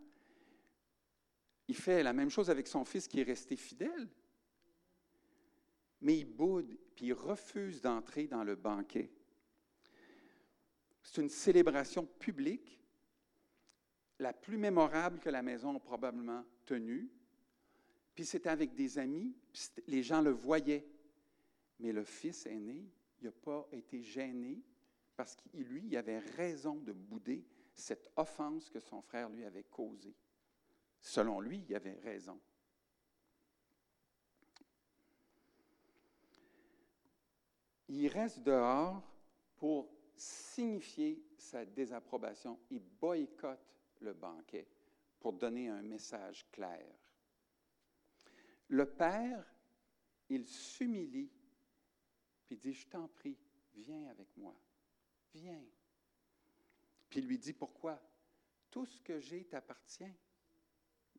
[1.68, 4.08] il fait la même chose avec son fils qui est resté fidèle.
[6.04, 9.10] Mais il boude, puis il refuse d'entrer dans le banquet.
[11.02, 12.80] C'est une célébration publique,
[14.20, 17.10] la plus mémorable que la maison a probablement tenue.
[18.14, 19.36] Puis c'était avec des amis,
[19.88, 20.88] les gens le voyaient.
[21.80, 22.86] Mais le fils aîné,
[23.22, 24.62] n'a pas été gêné
[25.16, 29.64] parce qu'il, lui, il avait raison de bouder cette offense que son frère lui avait
[29.64, 30.16] causée.
[31.00, 32.40] Selon lui, il avait raison.
[37.96, 39.04] Il reste dehors
[39.56, 42.60] pour signifier sa désapprobation.
[42.72, 43.64] Il boycotte
[44.00, 44.68] le banquet
[45.20, 46.92] pour donner un message clair.
[48.70, 49.46] Le Père,
[50.28, 51.30] il s'humilie,
[52.48, 53.38] puis dit, je t'en prie,
[53.76, 54.56] viens avec moi,
[55.36, 55.64] viens.
[57.10, 58.02] Puis lui dit, pourquoi?
[58.72, 60.16] Tout ce que j'ai t'appartient.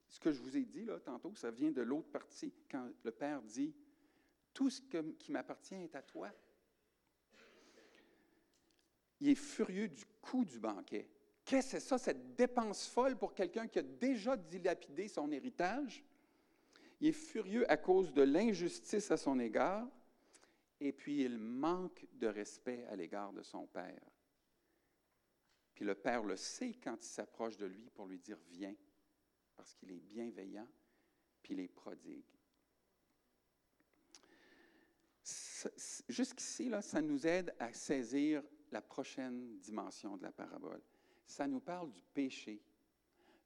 [0.09, 3.13] Ce que je vous ai dit là tantôt, ça vient de l'autre partie, quand le
[3.13, 3.73] Père dit
[4.53, 6.33] Tout ce qui m'appartient est à toi.
[9.20, 11.09] Il est furieux du coût du banquet.
[11.44, 16.05] Qu'est-ce que c'est ça, cette dépense folle pour quelqu'un qui a déjà dilapidé son héritage?
[17.00, 19.87] Il est furieux à cause de l'injustice à son égard,
[20.81, 24.11] et puis il manque de respect à l'égard de son Père.
[25.74, 28.74] Puis le Père le sait quand il s'approche de lui pour lui dire Viens
[29.57, 30.68] parce qu'il est bienveillant,
[31.42, 32.24] puis il est prodigue.
[36.09, 38.42] Jusqu'ici, ça nous aide à saisir
[38.75, 40.83] la prochaine dimension de la parabole.
[41.25, 42.61] Ça nous parle du péché.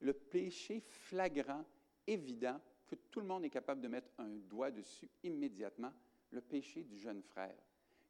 [0.01, 1.65] Le péché flagrant,
[2.07, 5.93] évident, que tout le monde est capable de mettre un doigt dessus immédiatement,
[6.31, 7.55] le péché du jeune frère.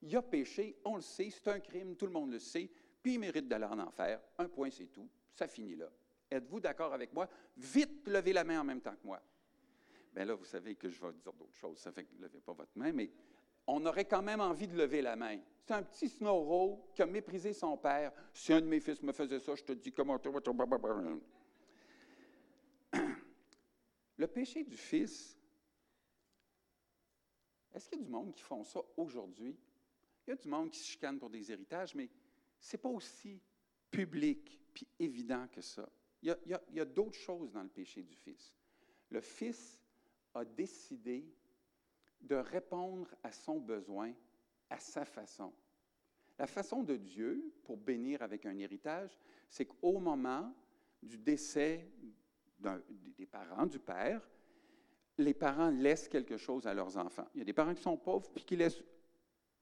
[0.00, 2.70] Il a péché, on le sait, c'est un crime, tout le monde le sait,
[3.02, 4.20] puis il mérite d'aller en enfer.
[4.38, 5.08] Un point, c'est tout.
[5.34, 5.90] Ça finit là.
[6.30, 7.28] Êtes-vous d'accord avec moi?
[7.56, 9.20] Vite, levez la main en même temps que moi.
[10.14, 12.40] Bien là, vous savez que je vais dire d'autres choses, ça fait que ne levez
[12.40, 13.10] pas votre main, mais
[13.68, 15.38] on aurait quand même envie de lever la main.
[15.60, 18.10] C'est un petit Snorro qui a méprisé son père.
[18.32, 20.18] Si un de mes fils me faisait ça, je te dis comment...
[24.16, 25.38] Le péché du fils,
[27.74, 29.54] est-ce qu'il y a du monde qui font ça aujourd'hui?
[30.26, 32.08] Il y a du monde qui se chicane pour des héritages, mais
[32.58, 33.38] ce n'est pas aussi
[33.90, 35.86] public puis évident que ça.
[36.22, 38.54] Il y a d'autres choses dans le péché du Fils.
[39.10, 39.80] Le Fils
[40.34, 41.30] a décidé
[42.20, 44.12] de répondre à son besoin
[44.70, 45.52] à sa façon.
[46.38, 50.54] La façon de Dieu pour bénir avec un héritage, c'est qu'au moment
[51.02, 51.90] du décès
[52.58, 54.28] des parents, du père,
[55.16, 57.26] les parents laissent quelque chose à leurs enfants.
[57.34, 58.82] Il y a des parents qui sont pauvres puis qui laissent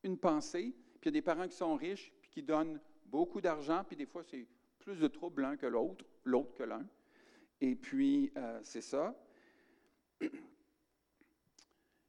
[0.03, 3.41] une pensée, puis il y a des parents qui sont riches puis qui donnent beaucoup
[3.41, 4.47] d'argent, puis des fois c'est
[4.81, 6.87] plus de trouble l'un que l'autre, l'autre que l'un.
[7.61, 9.15] Et puis, euh, c'est ça.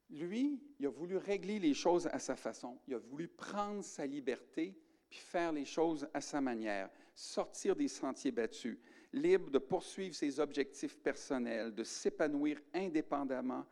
[0.10, 2.80] Lui, il a voulu régler les choses à sa façon.
[2.88, 4.76] Il a voulu prendre sa liberté
[5.10, 8.78] puis faire les choses à sa manière, sortir des sentiers battus,
[9.13, 13.65] libre de poursuivre ses objectifs personnels, de s'épanouir indépendamment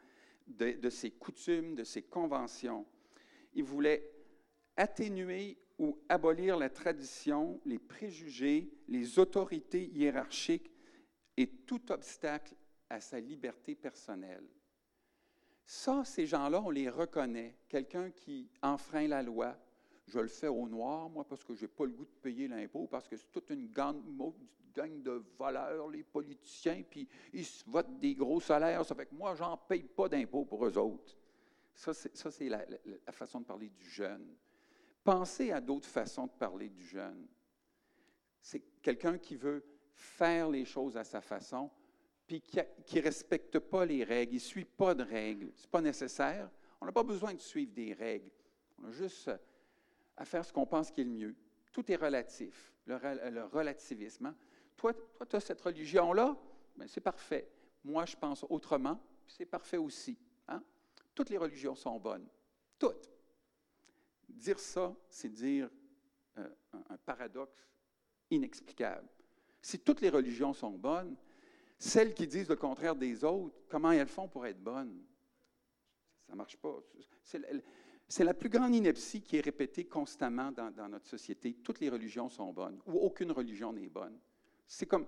[0.48, 2.86] de, de ses coutumes, de ses conventions.
[3.54, 4.12] Il voulait
[4.78, 10.72] atténuer ou abolir la tradition, les préjugés, les autorités hiérarchiques
[11.36, 12.54] et tout obstacle
[12.90, 14.48] à sa liberté personnelle.
[15.66, 17.56] Ça, ces gens-là, on les reconnaît.
[17.68, 19.58] Quelqu'un qui enfreint la loi,
[20.08, 22.48] je le fais au noir, moi, parce que je n'ai pas le goût de payer
[22.48, 24.00] l'impôt, parce que c'est toute une gang,
[24.76, 29.58] de voleurs, les politiciens, puis ils votent des gros salaires, ça fait que moi, j'en
[29.58, 31.16] paye pas d'impôt pour eux autres.
[31.74, 34.36] Ça, c'est, la façon de parler du jeune.
[35.04, 37.28] Pensez à d'autres façons de parler du jeune.
[38.42, 41.72] C'est quelqu'un qui veut faire les choses à sa façon,
[42.28, 42.58] puis qui
[42.98, 45.52] ne respecte pas les règles, il ne suit pas de règles.
[45.56, 46.50] Ce n'est pas nécessaire.
[46.82, 48.30] On n'a pas besoin de suivre des règles.
[48.82, 49.38] On a juste euh,
[50.18, 51.36] à faire ce qu'on pense qui est le mieux.
[51.72, 52.98] Tout est relatif, le,
[53.30, 54.28] le relativisme.
[54.28, 54.36] hein.
[54.78, 54.94] Toi,
[55.30, 56.36] tu as cette religion-là,
[56.76, 57.48] ben, c'est parfait.
[57.84, 60.18] Moi, je pense autrement, c'est parfait aussi.
[60.48, 60.62] hein.
[61.14, 62.28] Toutes les religions sont bonnes.
[62.78, 63.10] Toutes.
[64.28, 65.70] Dire ça, c'est dire
[66.38, 66.50] euh,
[66.90, 67.70] un paradoxe
[68.30, 69.08] inexplicable.
[69.62, 71.16] Si toutes les religions sont bonnes,
[71.78, 75.04] celles qui disent le contraire des autres, comment elles font pour être bonnes?
[76.26, 76.80] Ça ne marche pas.
[78.08, 81.54] C'est la, plus grande ineptie qui est répétée constamment dans, notre société.
[81.54, 84.18] Toutes les religions sont bonnes, ou aucune religion n'est bonne.
[84.68, 85.08] C'est comme,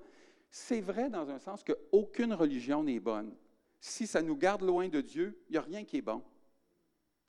[0.50, 3.36] c'est vrai dans un sens qu'aucune religion n'est bonne.
[3.80, 6.24] Si ça nous garde loin de Dieu, il n'y a rien qui est bon.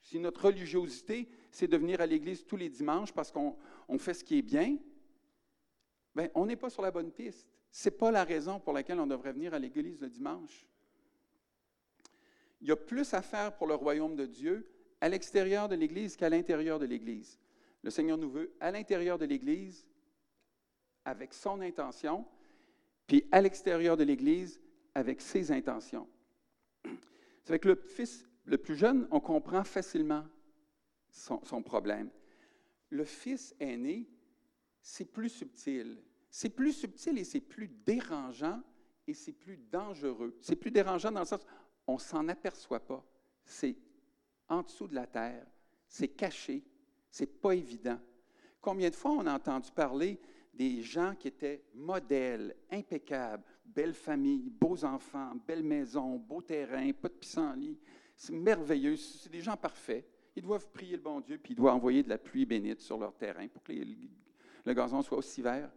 [0.01, 3.57] Si notre religiosité, c'est de venir à l'église tous les dimanches parce qu'on
[3.89, 4.79] on fait ce qui est bien,
[6.15, 7.58] ben, on n'est pas sur la bonne piste.
[7.71, 10.67] Ce n'est pas la raison pour laquelle on devrait venir à l'église le dimanche.
[12.61, 14.69] Il y a plus à faire pour le royaume de Dieu
[15.01, 17.39] à l'extérieur de l'Église qu'à l'intérieur de l'Église.
[17.83, 19.87] Le Seigneur nous veut à l'intérieur de l'Église
[21.05, 22.27] avec son intention,
[23.07, 24.61] puis à l'extérieur de l'Église
[24.95, 26.09] avec ses intentions.
[27.45, 30.25] C'est avec le fils le plus jeune, on comprend facilement
[31.11, 32.11] son, son problème.
[32.91, 34.09] Le fils aîné,
[34.81, 35.99] c'est plus subtil.
[36.31, 38.63] C'est plus subtil et c'est plus dérangeant
[39.07, 40.37] et c'est plus dangereux.
[40.41, 41.47] C'est plus dérangeant dans le sens,
[41.87, 43.05] on s'en aperçoit pas.
[43.45, 43.77] C'est
[44.49, 45.47] en dessous de la terre.
[45.87, 46.63] C'est caché.
[47.11, 47.99] C'est pas évident.
[48.61, 50.21] Combien de fois on a entendu parler
[50.53, 57.09] des gens qui étaient modèles, impeccables, belle famille, beaux enfants, belle maison, beau terrain, pas
[57.09, 57.79] de pissenlit.
[58.17, 58.97] C'est merveilleux.
[58.97, 60.05] C'est des gens parfaits.
[60.37, 62.99] Ils doivent prier le bon Dieu, puis il doit envoyer de la pluie bénite sur
[62.99, 65.71] leur terrain pour que le gazon soit aussi vert.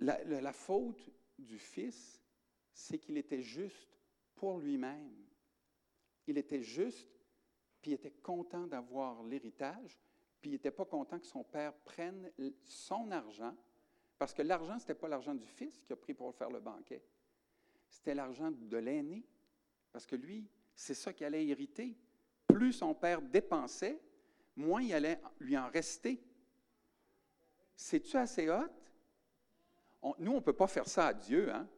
[0.00, 2.22] La, faute du fils,
[2.72, 3.98] c'est qu'il était juste
[4.34, 5.12] pour lui-même.
[6.26, 7.08] Il était juste,
[7.80, 9.98] puis il était content d'avoir l'héritage,
[10.40, 12.30] puis il n'était pas content que son père prenne
[12.62, 13.56] son argent,
[14.18, 16.60] parce que l'argent, ce n'était pas l'argent du fils qui a pris pour faire le
[16.60, 17.02] banquet.
[17.88, 19.24] C'était l'argent de l'aîné,
[19.92, 21.96] parce que lui, c'est ça qu'il allait hériter.
[22.46, 24.00] Plus son père dépensait,
[24.54, 26.22] moins il allait lui en rester.
[27.74, 28.87] C'est-tu assez hot?
[30.18, 31.68] Nous, on ne peut pas faire ça à Dieu, hein?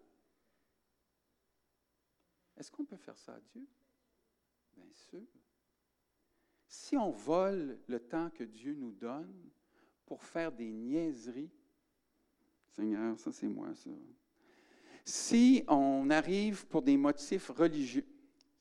[2.57, 3.67] Est-ce qu'on peut faire ça à Dieu?
[4.75, 5.27] Bien sûr.
[6.69, 9.51] Si on vole le temps que Dieu nous donne
[10.05, 11.51] pour faire des niaiseries,
[12.69, 13.91] Seigneur, ça c'est moi, ça.
[15.05, 18.07] Si on arrive pour des motifs religieux,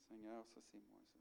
[0.08, 1.20] Seigneur, ça c'est moi, ça.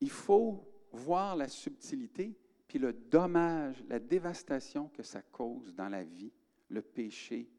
[0.00, 2.36] Il faut voir la subtilité,
[2.70, 6.30] puis le dommage, la dévastation que ça cause dans la vie,
[6.68, 7.50] le péché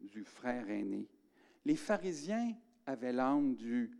[0.00, 1.08] du frère aîné.
[1.64, 2.52] Les pharisiens
[2.84, 3.96] avaient l'âme du,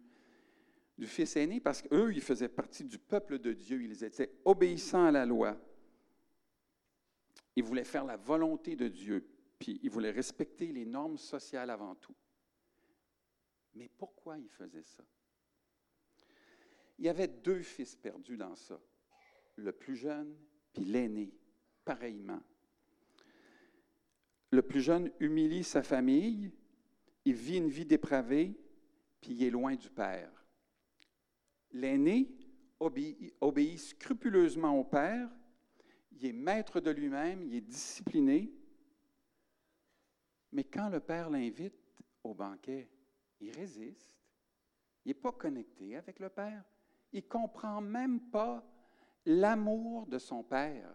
[1.05, 3.81] fils aîné parce qu'eux, ils faisaient partie du peuple de Dieu.
[3.81, 5.57] Ils étaient obéissants à la loi.
[7.55, 9.25] Ils voulaient faire la volonté de Dieu,
[9.61, 12.17] puis ils voulaient respecter les normes sociales avant tout.
[13.77, 15.05] Mais pourquoi ils faisaient ça?
[16.99, 18.81] Il y avait deux fils perdus dans ça,
[19.57, 20.35] le plus jeune
[20.73, 21.33] puis l'aîné,
[21.85, 22.41] pareillement.
[24.51, 26.53] le plus jeune humilie sa famille,
[27.25, 28.57] il vit une vie dépravée,
[29.21, 30.31] puis il est loin du Père.
[31.73, 32.29] L'aîné
[32.79, 35.29] obéit, obéit scrupuleusement au Père,
[36.13, 38.53] il est maître de lui-même, il est discipliné,
[40.53, 41.75] mais quand le Père l'invite
[42.23, 42.89] au banquet,
[43.41, 44.17] il résiste.
[45.05, 46.65] Il n'est pas connecté avec le Père.
[47.13, 48.65] Il ne comprend même pas
[49.27, 50.91] l'amour de son Père.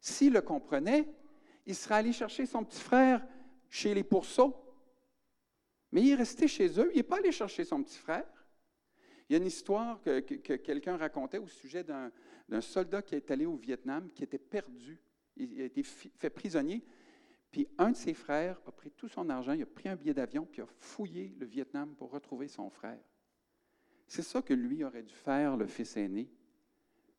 [0.00, 1.08] S'il le comprenait,
[1.66, 3.26] il serait allé chercher son petit frère
[3.68, 4.56] chez les pourceaux.
[5.92, 8.26] Mais il est resté chez eux, il n'est pas allé chercher son petit frère.
[9.28, 13.30] Il y a une histoire que, que quelqu'un racontait au sujet d'un soldat qui est
[13.30, 15.00] allé au Vietnam, qui était perdu.
[15.36, 16.82] Il a été fait prisonnier.
[17.50, 20.14] Puis un de ses frères a pris tout son argent, il a pris un billet
[20.14, 23.02] d'avion, puis a fouillé le Vietnam pour retrouver son frère.
[24.06, 26.30] C'est ça que lui aurait dû faire, le fils aîné.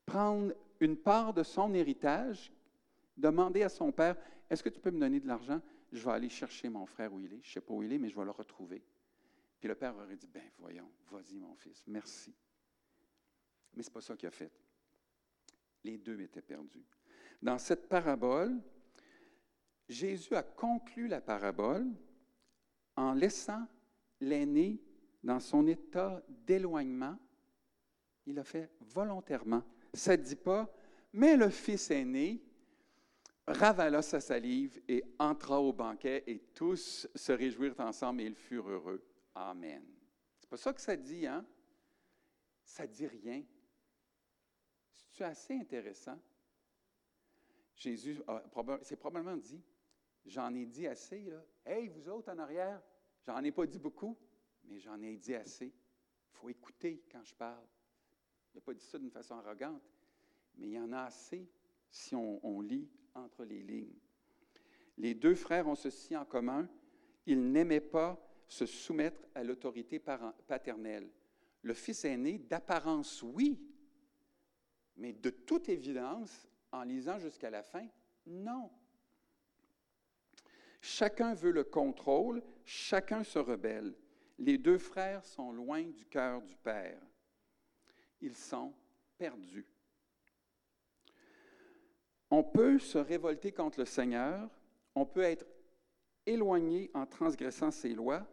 [0.10, 2.51] Prendre une part de son héritage,
[3.16, 4.16] demander à son père,
[4.49, 5.62] est-ce que tu peux me donner de l'argent?
[5.91, 7.39] Je vais aller chercher mon frère où il est.
[7.43, 8.84] Je ne sais pas où il est, mais je vais le retrouver.
[9.60, 12.34] Puis le père aurait dit, ben voyons, vas-y mon fils, merci.
[13.76, 14.51] Mais ce n'est pas ça qu'il a fait.
[15.84, 16.86] Les deux étaient perdus.
[17.41, 18.60] Dans cette parabole,
[19.88, 21.88] Jésus a conclu la parabole
[22.95, 23.68] en laissant
[24.22, 24.82] l'aîné
[25.24, 27.18] dans son état d'éloignement.
[28.26, 29.64] Il l'a fait volontairement.
[29.94, 30.72] Ça ne dit pas,
[31.14, 32.42] mais le fils aîné
[33.48, 38.70] ravala sa salive et entra au banquet et tous se réjouirent ensemble et ils furent
[38.70, 39.04] heureux.
[39.34, 39.84] Amen.
[40.40, 41.46] C'est pas ça que ça dit, hein?
[42.64, 43.44] Ça dit rien.
[45.12, 46.20] C'est assez intéressant?
[47.76, 48.22] Jésus
[48.84, 49.64] c'est probablement dit
[50.26, 51.44] J'en ai dit assez, là.
[51.66, 52.82] Hey, vous autres en arrière,
[53.26, 54.18] j'en ai pas dit beaucoup,
[54.66, 55.68] mais j'en ai dit assez.
[55.68, 57.66] Il faut écouter quand je parle.
[58.60, 59.82] N'a pas dit ça d'une façon arrogante,
[60.57, 61.47] mais il y en a assez
[61.89, 63.95] si on, on lit entre les lignes.
[64.97, 66.68] Les deux frères ont ceci en commun.
[67.26, 71.10] Ils n'aimaient pas se soumettre à l'autorité paternelle.
[71.62, 73.66] Le fils aîné, d'apparence, oui,
[74.97, 77.88] mais de toute évidence, en lisant jusqu'à la fin,
[78.28, 78.70] non.
[80.82, 83.95] Chacun veut le contrôle, chacun se rebelle.
[84.38, 86.99] Les deux frères sont loin du cœur du Père.
[88.22, 88.74] Ils sont
[89.17, 89.65] perdus.
[92.32, 94.49] On peut se révolter contre le Seigneur,
[94.95, 95.45] on peut être
[96.26, 98.28] éloigné en transgressant ses lois,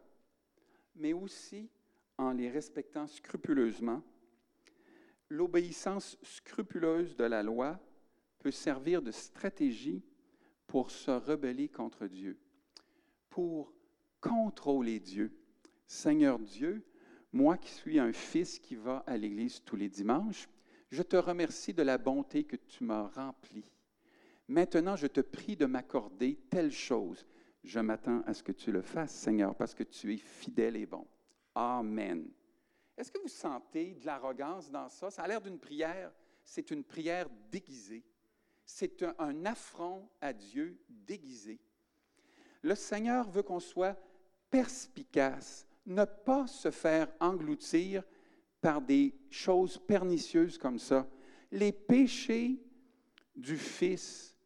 [0.95, 1.71] mais aussi
[2.19, 4.03] en les respectant scrupuleusement.
[5.29, 7.81] L'obéissance scrupuleuse de la loi
[8.39, 10.05] peut servir de stratégie
[10.67, 12.39] pour se rebeller contre Dieu,
[13.31, 13.73] pour
[14.21, 15.33] contrôler Dieu.
[15.87, 16.85] Seigneur Dieu,
[17.37, 20.49] moi qui suis un fils qui va à l'église tous les dimanches,
[20.91, 23.71] je te remercie de la bonté que tu m'as remplie.
[24.49, 27.27] Maintenant, je te prie de m'accorder telle chose.
[27.63, 30.87] Je m'attends à ce que tu le fasses, Seigneur, parce que tu es fidèle et
[30.87, 31.07] bon.
[31.55, 32.29] Amen.
[32.97, 35.11] Est-ce que vous sentez de l'arrogance dans ça?
[35.11, 36.13] Ça a l'air d'une prière.
[36.45, 38.05] C'est une prière déguisée
[38.67, 41.61] c'est un, affront à Dieu déguisé.
[42.63, 43.97] Le Seigneur veut qu'on soit
[44.51, 48.03] perspicace, ne pas se faire engloutir
[48.61, 51.09] par des choses pernicieuses comme ça.
[51.53, 52.61] Les péchés
[53.35, 54.37] du Fils,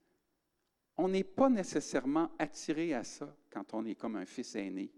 [0.96, 4.92] on n'est pas nécessairement attiré à ça quand on est comme un fils aîné.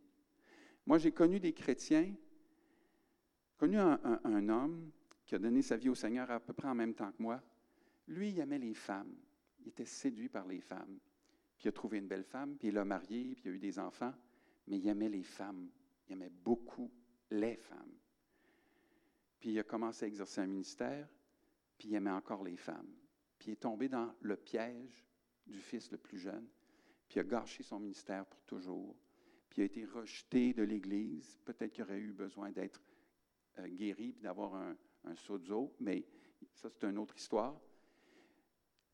[0.84, 2.12] Moi, j'ai connu des chrétiens,
[3.57, 4.90] connu un, homme
[5.24, 7.40] qui a donné sa vie au Seigneur à peu près en même temps que moi.
[8.09, 9.14] Lui, il aimait les femmes.
[9.61, 10.99] Il était séduit par les femmes.
[11.57, 13.59] Puis il a trouvé une belle femme, puis il l'a mariée, puis il a eu
[13.61, 14.12] des enfants.
[14.66, 15.68] Mais il aimait les femmes.
[16.09, 16.91] Il aimait beaucoup
[17.31, 17.95] les femmes.
[19.41, 21.09] Puis il a commencé à exercer un ministère,
[21.79, 22.93] puis il aimait encore les femmes.
[23.39, 25.05] Puis il est tombé dans le piège
[25.47, 26.47] du fils le plus jeune,
[27.09, 28.95] puis il a gâché son ministère pour toujours.
[29.51, 31.41] Puis il a été rejeté de l'Église.
[31.45, 32.81] Peut-être qu'il aurait eu besoin d'être
[33.59, 36.07] euh, guéri, puis d'avoir un, un sozo, mais
[36.55, 37.61] ça, c'est une autre histoire.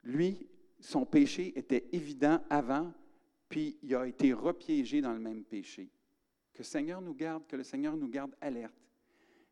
[0.02, 0.48] Lui,
[0.80, 2.92] son péché était évident avant,
[3.48, 5.90] puis il a été repiégé dans le même péché.
[6.58, 8.74] Que le Seigneur nous garde, que le Seigneur nous garde alerte.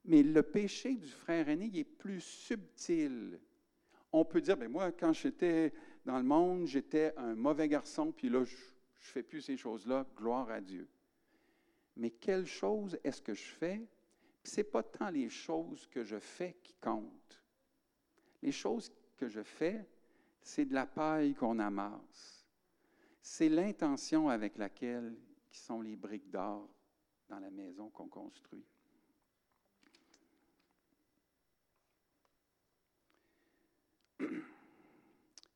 [0.07, 3.39] Mais le péché du frère aîné, est plus subtil.
[4.11, 5.73] On peut dire, ben moi, quand j'étais
[6.05, 8.59] dans le monde, j'étais un mauvais garçon, puis là, je ne
[8.99, 10.89] fais plus ces choses-là, gloire à Dieu.
[11.95, 13.87] Mais quelles choses est-ce que je fais?
[14.43, 17.41] Ce n'est pas tant les choses que je fais qui comptent.
[18.43, 19.89] Les choses que je fais,
[20.43, 22.45] c'est de la paille qu'on amasse.
[23.23, 26.69] C'est l'intention avec laquelle qui sont les briques d'or
[27.29, 28.65] dans la maison qu'on construit.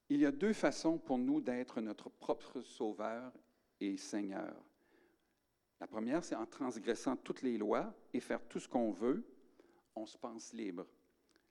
[0.08, 3.32] Il y a deux façons pour nous d'être notre propre sauveur
[3.80, 4.54] et Seigneur.
[5.80, 9.24] La première, c'est en transgressant toutes les lois et faire tout ce qu'on veut,
[9.94, 10.86] on se pense libre.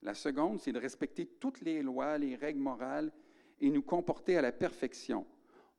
[0.02, 3.12] La seconde, c'est de respecter toutes les lois, les règles morales
[3.60, 5.26] et nous comporter à la perfection.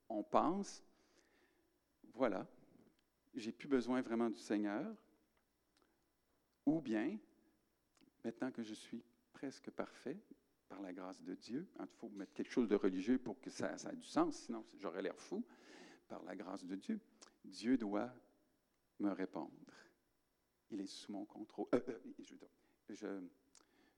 [0.09, 0.83] On pense,
[2.15, 2.47] voilà,
[3.35, 4.87] j'ai plus besoin vraiment du Seigneur,
[6.67, 7.19] ou bien,
[8.25, 9.03] maintenant que je suis
[9.33, 10.19] presque parfait,
[10.69, 13.77] par la grâce de Dieu, il faut mettre quelque chose de religieux pour que ça,
[13.77, 15.45] ça ait du sens, sinon j'aurais l'air fou,
[16.09, 17.01] par la grâce de Dieu,
[17.45, 18.13] Dieu doit
[19.01, 19.51] me répondre.
[20.71, 21.67] Il est sous mon contrôle.
[21.75, 21.99] Euh, euh,
[22.91, 23.07] je,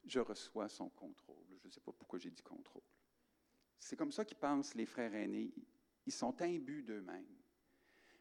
[0.05, 1.45] je, reçois son contrôle.
[1.61, 2.83] Je ne sais pas pourquoi j'ai dit contrôle.
[3.79, 5.53] C'est comme ça qu'ils pensent les frères aînés.
[6.07, 7.42] Ils sont imbus d'eux-mêmes.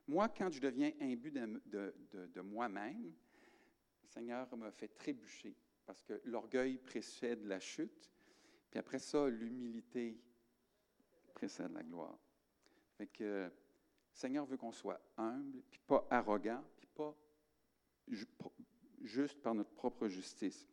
[0.08, 3.14] Moi, quand je deviens imbu de, moi-même,
[4.04, 8.12] le Seigneur m'a fait trébucher parce que l'orgueil précède la chute,
[8.70, 10.18] puis après ça, l'humilité
[11.34, 12.18] précède la gloire.
[13.20, 13.52] Le
[14.14, 17.16] Seigneur veut qu'on soit humble, puis pas arrogant, puis pas
[19.02, 20.68] juste par notre propre justice.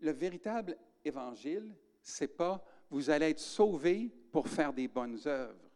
[0.00, 5.71] Le véritable évangile, c'est pas vous allez être sauvés pour faire des bonnes œuvres.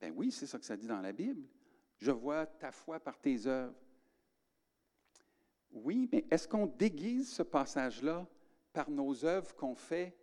[0.00, 1.46] Ben oui, c'est ça que ça dit dans la Bible.
[1.98, 3.74] Je vois ta foi par tes œuvres.
[5.70, 8.26] Oui, mais est-ce qu'on déguise ce passage-là
[8.72, 10.16] par nos œuvres qu'on fait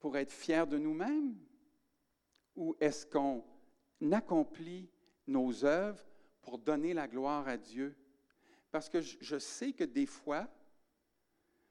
[0.00, 1.36] pour être fiers de nous-mêmes?
[2.56, 3.44] Ou est-ce qu'on
[4.10, 4.88] accomplit
[5.26, 6.04] nos œuvres
[6.42, 7.96] pour donner la gloire à Dieu?
[8.70, 10.48] Parce que je sais que des fois,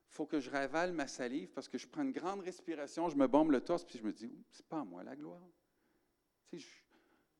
[0.07, 3.17] il faut que je ravale ma salive parce que je prends une grande respiration, je
[3.17, 5.41] me bombe le torse, puis je me dis, c'est pas moi la gloire.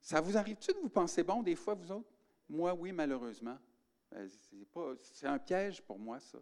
[0.04, 2.12] Ça vous arrive-tu de vous penser bon des fois, vous autres?
[2.50, 3.58] Moi, oui, malheureusement.
[4.12, 4.30] Ben,
[5.00, 6.40] c'est un piège pour moi, ça.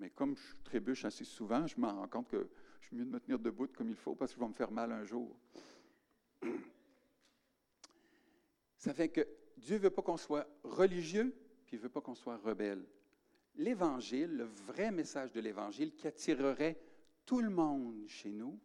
[0.00, 2.50] Mais comme je trébuche assez souvent, je m'en rends compte que
[2.80, 4.54] je suis mieux de me tenir debout comme il faut parce que je vais me
[4.54, 5.38] faire mal un jour.
[8.76, 9.26] Ça fait que
[9.56, 11.32] Dieu ne veut pas qu'on soit religieux,
[11.66, 12.84] puis il ne veut pas qu'on soit rebelle.
[13.54, 16.82] L'Évangile, le vrai message de l'Évangile qui attirerait
[17.24, 18.58] tout le monde chez nous,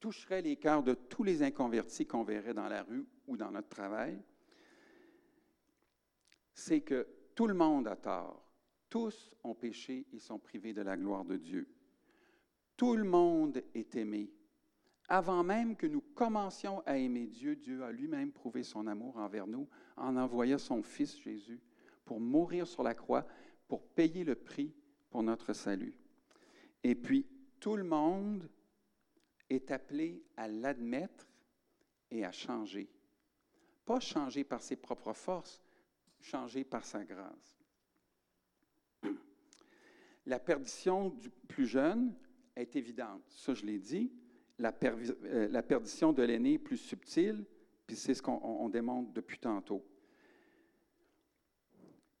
[0.00, 3.68] toucherait les cœurs de tous les inconvertis qu'on verrait dans la rue ou dans notre
[3.68, 4.20] travail,
[6.54, 8.44] c'est que tout le monde a tort.
[8.90, 11.68] Tous ont péché et sont privés de la gloire de Dieu.
[12.76, 14.32] Tout le monde est aimé.
[15.08, 19.46] Avant même que nous commencions à aimer Dieu, Dieu a lui-même prouvé son amour envers
[19.46, 21.60] nous en envoyant son Fils Jésus
[22.04, 23.26] pour mourir sur la croix,
[23.68, 24.74] pour payer le prix
[25.10, 25.94] pour notre salut.
[26.82, 27.26] Et puis,
[27.60, 28.48] tout le monde
[29.50, 31.26] est appelé à l'admettre
[32.10, 32.88] et à changer.
[33.84, 35.62] Pas changer par ses propres forces,
[36.20, 37.58] changé par sa grâce.
[40.26, 42.14] La perdition du plus jeune
[42.54, 44.12] est évidente, ça je l'ai dit.
[44.58, 47.46] La, euh, perdition de l'aîné est plus subtile,
[47.86, 49.86] puis c'est ce qu'on démontre depuis tantôt.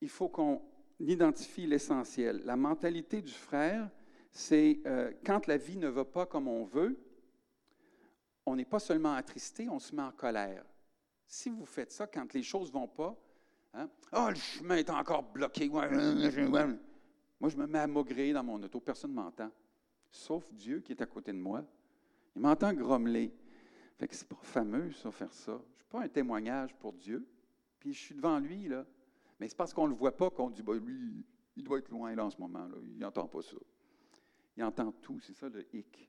[0.00, 0.62] Il faut qu'on
[1.00, 2.40] identifie l'essentiel.
[2.44, 3.90] La mentalité du frère,
[4.30, 6.96] c'est euh, quand la vie ne va pas comme on veut,
[8.48, 10.64] on n'est pas seulement attristé, on se met en colère.
[11.26, 13.16] Si vous faites ça quand les choses ne vont pas?
[14.12, 15.68] Ah, le chemin est encore bloqué.
[15.68, 18.80] Moi, je me mets à maugrer dans mon auto.
[18.80, 19.50] Personne ne m'entend.
[20.10, 21.62] Sauf Dieu qui est à côté de moi.
[22.34, 23.32] Il m'entend grommeler.
[23.98, 25.52] Fait que c'est pas fameux, ça, faire ça.
[25.52, 27.28] Je ne suis pas un témoignage pour Dieu.
[27.78, 28.86] Puis je suis devant lui, là.
[29.38, 31.24] Mais c'est parce qu'on ne le voit pas qu'on dit, bah, lui,
[31.56, 32.66] il doit être loin là en ce moment.
[32.66, 32.76] Là.
[32.82, 33.56] Il n'entend pas ça.
[34.56, 35.20] Il entend tout.
[35.20, 36.08] C'est ça le hic.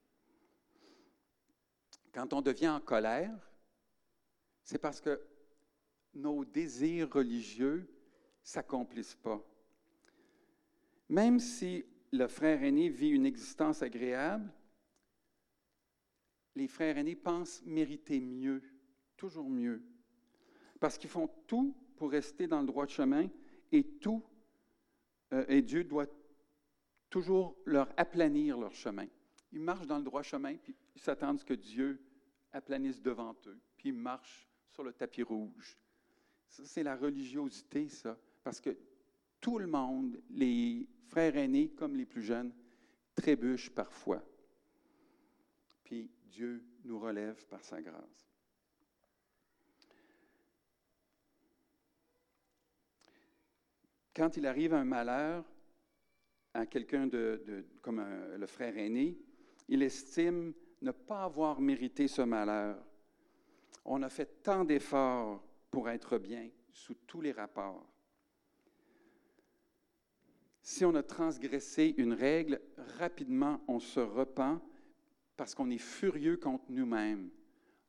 [2.14, 3.51] Quand on devient en colère,
[4.64, 5.22] c'est parce que
[6.14, 7.88] nos désirs religieux
[8.41, 9.43] s'accomplissent pas.
[11.07, 14.51] Même si le frère aîné vit une existence agréable,
[16.55, 18.62] les frères aînés pensent mériter mieux,
[19.16, 19.84] toujours mieux,
[20.80, 23.28] parce qu'ils font tout pour rester dans le droit chemin
[23.72, 24.24] et tout,
[25.34, 26.07] euh, et Dieu doit
[27.10, 29.07] toujours leur aplanir leur chemin.
[29.51, 32.01] Ils marchent dans le droit chemin, puis s'attendent à ce que Dieu
[32.51, 35.77] aplanisse devant eux, puis ils marchent sur le tapis rouge.
[36.47, 38.17] C'est la religiosité, ça.
[38.43, 38.75] Parce que
[39.39, 42.53] tout le monde, les frères aînés comme les plus jeunes,
[43.15, 44.23] trébuchent parfois.
[45.83, 48.29] Puis Dieu nous relève par sa grâce.
[54.15, 55.45] Quand il arrive un malheur
[56.53, 58.03] à quelqu'un de, comme
[58.37, 59.17] le frère aîné,
[59.67, 62.77] il estime ne pas avoir mérité ce malheur.
[63.86, 67.86] On a fait tant d'efforts pour être bien sous tous les rapports.
[70.61, 72.61] Si on a transgressé une règle,
[72.99, 74.61] rapidement on se repent,
[75.36, 77.30] parce qu'on est furieux contre nous-mêmes.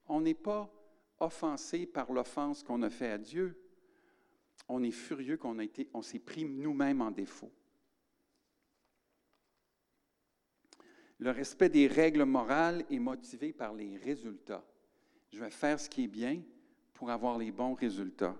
[0.07, 0.72] On n'est pas
[1.18, 3.61] offensé par l'offense qu'on a fait à Dieu.
[4.68, 7.53] On est furieux qu'on s'est pris nous-mêmes en défaut.
[11.21, 14.64] Le respect des règles morales est motivé par les résultats.
[15.31, 16.41] Je vais faire ce qui est bien
[16.95, 18.37] pour avoir les bons résultats.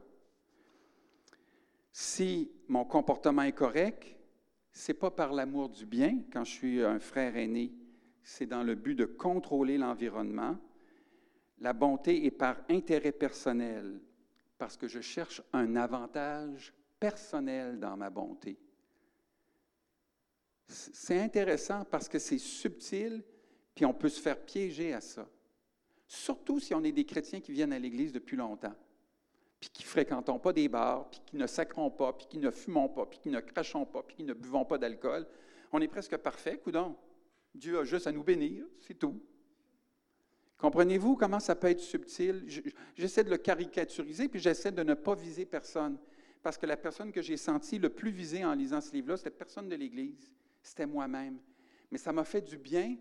[1.93, 4.17] Si mon comportement est correct,
[4.73, 7.71] c'est pas par l'amour du bien quand je suis un frère aîné,
[8.23, 10.57] c'est dans le but de contrôler l'environnement.
[11.59, 14.01] La bonté est par intérêt personnel,
[14.57, 18.59] parce que je cherche un avantage personnel dans ma bonté.
[20.71, 23.25] C'est intéressant parce que c'est subtil,
[23.75, 25.29] puis on peut se faire piéger à ça.
[26.07, 28.75] Surtout si on est des chrétiens qui viennent à l'Église depuis longtemps,
[29.59, 32.51] puis qui ne fréquentons pas des bars, puis qui ne sacrons pas, puis qui ne
[32.51, 35.27] fumons pas, puis qui ne crachons pas, puis qui ne buvons pas d'alcool.
[35.73, 36.97] On est presque parfait, coudon.
[37.55, 39.21] Dieu a juste à nous bénir, c'est tout.
[40.57, 42.47] Comprenez-vous comment ça peut être subtil?
[42.95, 45.99] J'essaie de le caricaturiser, puis j'essaie de ne pas viser personne.
[46.43, 49.31] Parce que la personne que j'ai sentie le plus visée en lisant ce livre-là, c'était
[49.31, 50.33] personne de l'Église
[50.63, 51.39] c'était moi-même.
[51.91, 52.97] Mais ça m'a fait du bien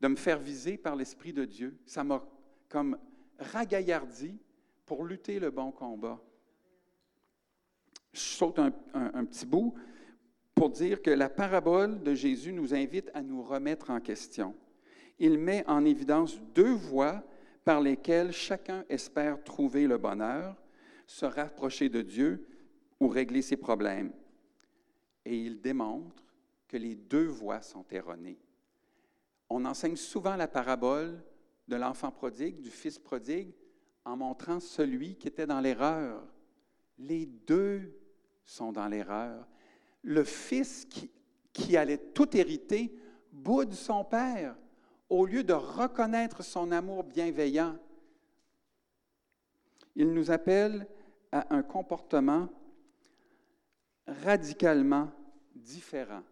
[0.00, 1.76] de me faire viser par l'Esprit de Dieu.
[1.86, 2.24] Ça m'a
[2.68, 2.96] comme
[3.38, 4.38] ragaillardi
[4.86, 6.20] pour lutter le bon combat.
[8.12, 9.74] Je saute un, un, petit bout
[10.54, 14.54] pour dire que la parabole de Jésus nous invite à nous remettre en question.
[15.18, 17.22] Il met en évidence deux voies
[17.64, 20.56] par lesquelles chacun espère trouver le bonheur,
[21.06, 22.46] se rapprocher de Dieu
[22.98, 24.12] ou régler ses problèmes.
[25.24, 26.24] Et il démontre
[26.70, 28.38] que les deux voies sont erronées.
[29.48, 31.20] On enseigne souvent la parabole
[31.66, 33.52] de l'enfant prodigue, du fils prodigue,
[34.04, 36.22] en montrant celui qui était dans l'erreur.
[36.96, 37.92] Les deux
[38.44, 39.48] sont dans l'erreur.
[40.02, 40.86] Le fils
[41.52, 42.96] qui, allait tout hériter
[43.32, 44.56] boude son père
[45.08, 47.76] au lieu de reconnaître son amour bienveillant.
[49.96, 50.86] Il nous appelle
[51.32, 52.48] à un comportement
[54.06, 55.10] radicalement
[55.54, 56.22] différent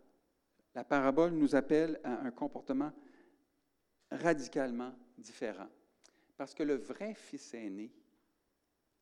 [0.79, 2.93] la parabole nous appelle à un comportement
[4.13, 5.67] radicalement différent.
[6.37, 7.93] Parce que le vrai fils aîné,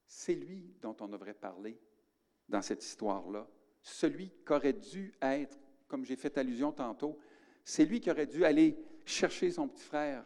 [0.07, 1.79] c'est lui dont on devrait parler
[2.49, 3.47] dans cette histoire-là.
[3.83, 7.19] Celui qui aurait dû être, comme j'ai fait allusion tantôt,
[7.63, 10.25] c'est lui qui aurait dû aller chercher son petit frère.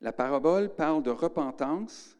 [0.00, 2.16] La parabole parle de repentance.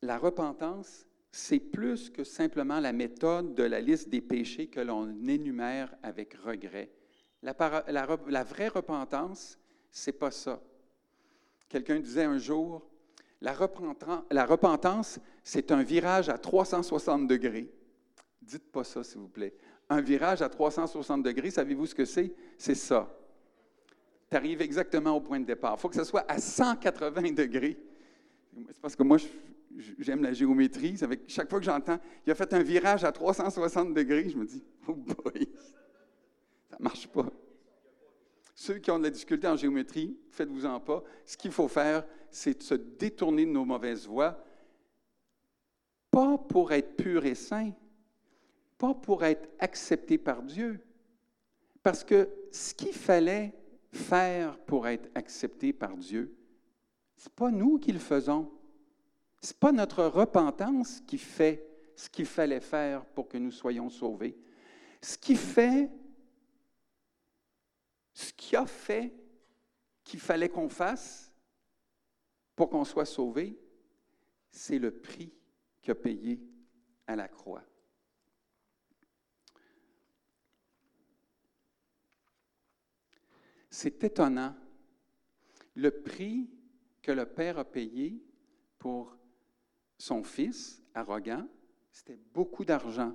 [0.00, 1.05] La repentance,
[1.36, 6.32] c'est plus que simplement la méthode de la liste des péchés que l'on énumère avec
[6.32, 6.90] regret.
[7.42, 7.52] La,
[8.42, 9.58] vraie repentance,
[9.90, 10.62] c'est pas ça.
[11.68, 12.88] Quelqu'un disait un jour,
[13.42, 13.54] la,
[14.30, 17.70] la repentance, c'est un virage à 360 degrés.
[18.40, 19.54] Dites pas ça, s'il vous plaît.
[19.90, 22.34] Un virage à 360 degrés, savez-vous ce que c'est?
[22.56, 23.14] C'est ça.
[24.30, 25.74] Tu arrives exactement au point de départ.
[25.76, 27.76] Il faut que ce soit à 180 degrés.
[28.68, 29.26] C'est parce que moi, je,
[29.98, 30.96] j'aime la géométrie.
[31.26, 34.62] Chaque fois que j'entends, il a fait un virage à 360 degrés, je me dis,
[34.88, 35.48] oh boy,
[36.70, 37.30] ça ne marche pas.
[38.54, 41.02] Ceux qui ont de la difficulté en géométrie, faites-vous-en pas.
[41.26, 44.42] Ce qu'il faut faire, c'est se détourner de nos mauvaises voies,
[46.10, 47.72] pas pour être pur et saint,
[48.78, 50.80] pas pour être accepté par Dieu,
[51.82, 53.52] parce que ce qu'il fallait
[53.92, 56.34] faire pour être accepté par Dieu,
[57.16, 58.50] ce n'est pas nous qui le faisons.
[59.46, 63.88] Ce n'est pas notre repentance qui fait ce qu'il fallait faire pour que nous soyons
[63.88, 64.36] sauvés.
[65.00, 65.88] Ce qui fait,
[68.12, 69.14] ce qui a fait
[70.02, 71.32] qu'il fallait qu'on fasse
[72.56, 73.56] pour qu'on soit sauvé,
[74.50, 75.32] c'est le prix
[75.80, 76.40] qu'il a payé
[77.06, 77.62] à la croix.
[83.70, 84.56] C'est étonnant.
[85.76, 86.50] Le prix
[87.00, 88.20] que le Père a payé
[88.80, 89.16] pour
[89.98, 91.46] son fils, arrogant,
[91.90, 93.14] c'était beaucoup d'argent.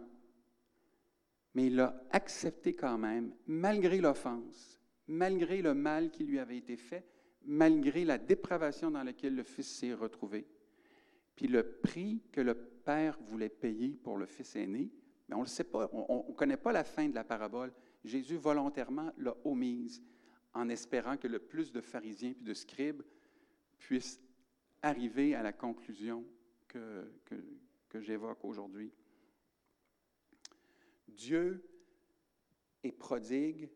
[1.54, 6.78] Mais il l'a accepté quand même, malgré l'offense, malgré le mal qui lui avait été
[6.78, 7.06] fait,
[7.44, 10.48] malgré la dépravation dans laquelle le fils s'est retrouvé.
[11.36, 14.90] Puis le prix que le père voulait payer pour le fils aîné,
[15.28, 17.74] mais on ne le sait pas, on ne connaît pas la fin de la parabole.
[18.04, 20.02] Jésus volontairement l'a omise
[20.54, 23.04] en espérant que le plus de pharisiens puis de scribes
[23.78, 24.22] puissent
[24.82, 26.26] arriver à la conclusion
[26.72, 28.92] que, j'évoque aujourd'hui.
[31.08, 31.64] Dieu
[32.84, 33.70] est prodigue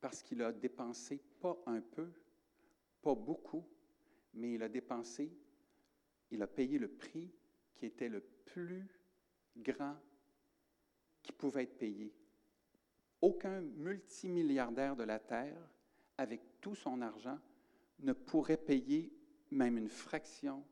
[0.00, 2.10] parce qu'il a dépensé pas un peu,
[3.00, 3.66] pas beaucoup,
[4.34, 5.32] mais il a dépensé,
[6.30, 7.30] il a payé le prix
[7.74, 8.86] qui était le plus
[9.56, 9.96] grand
[11.22, 12.12] qui pouvait être payé.
[13.22, 15.74] Aucun multimilliardaire de la Terre
[16.18, 17.38] avec tout son argent,
[18.00, 19.12] ne pourrait payer
[19.50, 20.64] même une fraction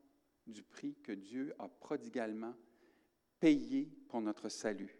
[0.47, 2.55] du prix que Dieu a prodigalement
[3.39, 4.99] payé pour notre salut.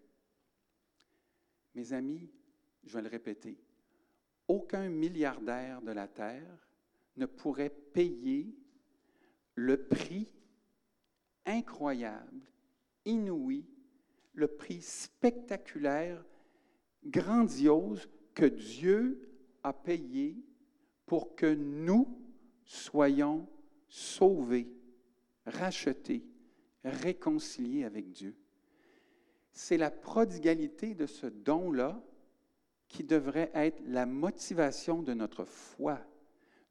[1.74, 2.30] Mes amis,
[2.84, 3.58] je vais le répéter,
[4.48, 6.68] aucun milliardaire de la Terre
[7.16, 8.54] ne pourrait payer
[9.54, 10.28] le prix
[11.46, 12.40] incroyable,
[13.04, 13.64] inouï,
[14.32, 16.24] le prix spectaculaire,
[17.04, 19.28] grandiose que Dieu
[19.62, 20.36] a payé
[21.06, 22.20] pour que nous
[22.64, 23.46] soyons
[23.88, 24.73] sauvés,
[25.46, 26.24] rachetés,
[26.84, 28.36] réconciliés avec Dieu.
[29.52, 32.02] C'est la prodigalité de ce don-là
[32.88, 36.00] qui devrait être la motivation de notre foi,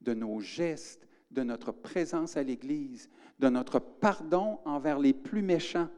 [0.00, 3.08] de nos gestes, de notre présence à l'Église,
[3.38, 5.88] de notre pardon envers les plus méchants.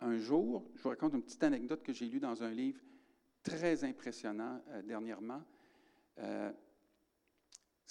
[0.00, 2.80] Un jour, je vous raconte une petite anecdote que j'ai lue dans un livre
[3.42, 5.42] très impressionnant euh, dernièrement.
[6.18, 6.50] Euh,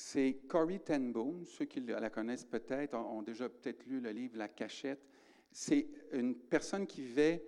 [0.02, 1.46] c'est Corrie ten Boom.
[1.46, 5.00] Ceux qui la connaissent peut-être ont, déjà peut-être lu le livre La Cachette.
[5.52, 7.44] C'est une personne qui vivait,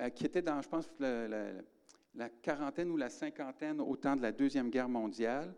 [0.00, 4.32] euh, qui était dans, je pense, la quarantaine ou la cinquantaine au temps de la
[4.32, 5.54] Deuxième Guerre mondiale.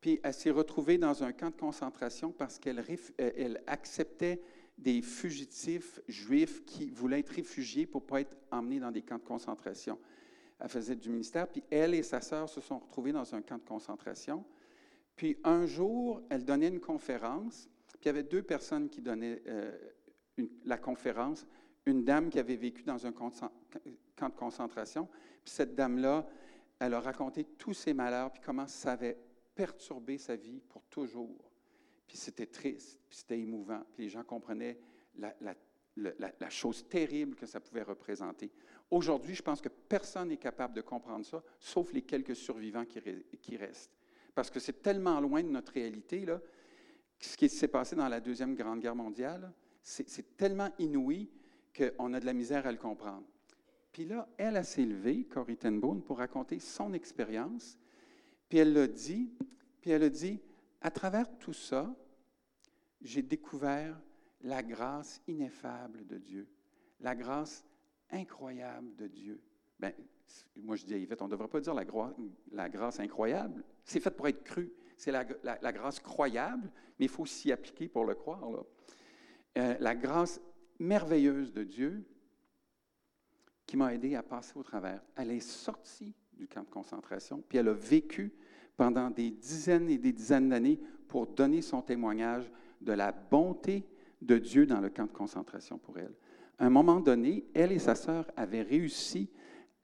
[0.00, 2.82] Puis elle s'est retrouvée dans un camp de concentration parce qu'elle
[3.18, 4.42] elle acceptait
[4.76, 9.18] des fugitifs juifs qui voulaient être réfugiés pour ne pas être emmenés dans des camps
[9.18, 9.98] de concentration.
[10.58, 13.58] Elle faisait du ministère, puis elle et sa sœur se sont retrouvées dans un camp
[13.58, 14.44] de concentration.
[15.16, 19.42] Puis un jour, elle donnait une conférence, puis il y avait deux personnes qui donnaient
[19.46, 19.72] euh,
[20.64, 21.46] la conférence.
[21.86, 23.30] Une dame qui avait vécu dans un camp
[24.28, 25.08] de concentration,
[25.42, 26.26] puis cette dame-là,
[26.78, 29.16] elle a raconté tous ses malheurs, puis comment ça avait
[29.54, 31.50] perturbé sa vie pour toujours.
[32.06, 34.78] Puis c'était triste, puis c'était émouvant, puis les gens comprenaient
[35.16, 38.50] la, chose terrible que ça pouvait représenter.
[38.90, 43.56] Aujourd'hui, je pense que personne n'est capable de comprendre ça, sauf les quelques survivants qui
[43.56, 43.95] restent.
[44.36, 46.42] Parce que c'est tellement loin de notre réalité, là,
[47.18, 49.50] ce qui s'est passé dans la Deuxième Grande Guerre mondiale,
[49.82, 51.30] c'est tellement inouï
[51.74, 53.24] qu'on a de la misère à le comprendre.
[53.92, 57.78] Puis là, elle a s'est levée, Corrie ten Boom, pour raconter son expérience.
[58.50, 59.30] Puis elle l'a dit,
[59.80, 60.38] puis elle a dit,
[60.82, 61.96] à travers tout ça,
[63.00, 63.98] j'ai découvert
[64.42, 66.46] la grâce ineffable de Dieu,
[67.00, 67.64] la grâce
[68.10, 69.40] incroyable de Dieu.
[69.78, 69.92] Bien,
[70.56, 73.62] moi, je dis à Yvette, on ne devrait pas dire la, grâce incroyable.
[73.84, 74.72] C'est fait pour être cru.
[74.96, 75.24] C'est la,
[75.72, 78.42] grâce croyable, mais il faut s'y appliquer pour le croire.
[79.58, 80.40] Euh, la grâce
[80.78, 82.04] merveilleuse de Dieu
[83.66, 85.02] qui m'a aidé à passer au travers.
[85.16, 88.32] Elle est sortie du camp de concentration, puis elle a vécu
[88.76, 92.50] pendant des dizaines et des dizaines d'années pour donner son témoignage
[92.80, 93.86] de la bonté
[94.20, 96.14] de Dieu dans le camp de concentration pour elle.
[96.58, 99.30] À un moment donné, elle et sa sœur avaient réussi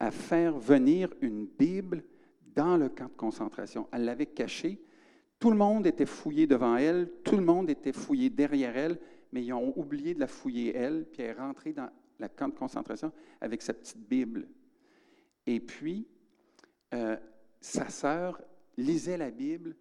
[0.03, 2.03] à faire venir une Bible
[2.55, 3.87] dans le camp de concentration.
[3.93, 4.81] Elle l'avait cachée.
[5.39, 8.99] Tout le monde était fouillé devant elle, tout le monde était fouillé derrière elle,
[9.31, 11.89] mais ils ont oublié de la fouiller elle, puis elle est rentrée dans
[12.19, 14.47] le camp de concentration avec sa petite Bible.
[15.47, 16.05] Et puis,
[16.93, 17.17] euh,
[17.61, 18.41] sa sœur
[18.77, 19.75] lisait la Bible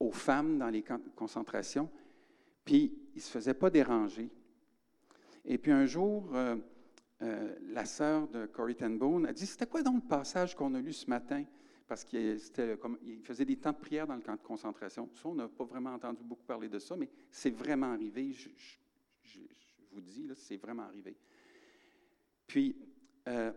[0.00, 1.88] aux femmes dans les camps de concentration,
[2.64, 4.30] puis il ne se faisait pas déranger.
[5.44, 6.56] Et puis un jour, euh,
[7.22, 10.74] euh, la sœur de Corrie ten Boom a dit C'était quoi donc le passage qu'on
[10.74, 11.44] a lu ce matin?
[11.86, 12.38] Parce qu'il
[13.22, 15.08] faisait des temps de prière dans le camp de concentration.
[15.14, 18.32] Ça, on n'a pas vraiment entendu beaucoup parler de ça, mais c'est vraiment arrivé.
[18.32, 18.48] Je,
[19.92, 21.16] vous dis, c'est vraiment arrivé.
[22.46, 22.74] Puis,
[23.28, 23.52] euh,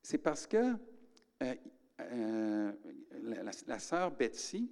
[0.00, 0.76] c'est parce que
[3.66, 4.70] la, sœur Betsy,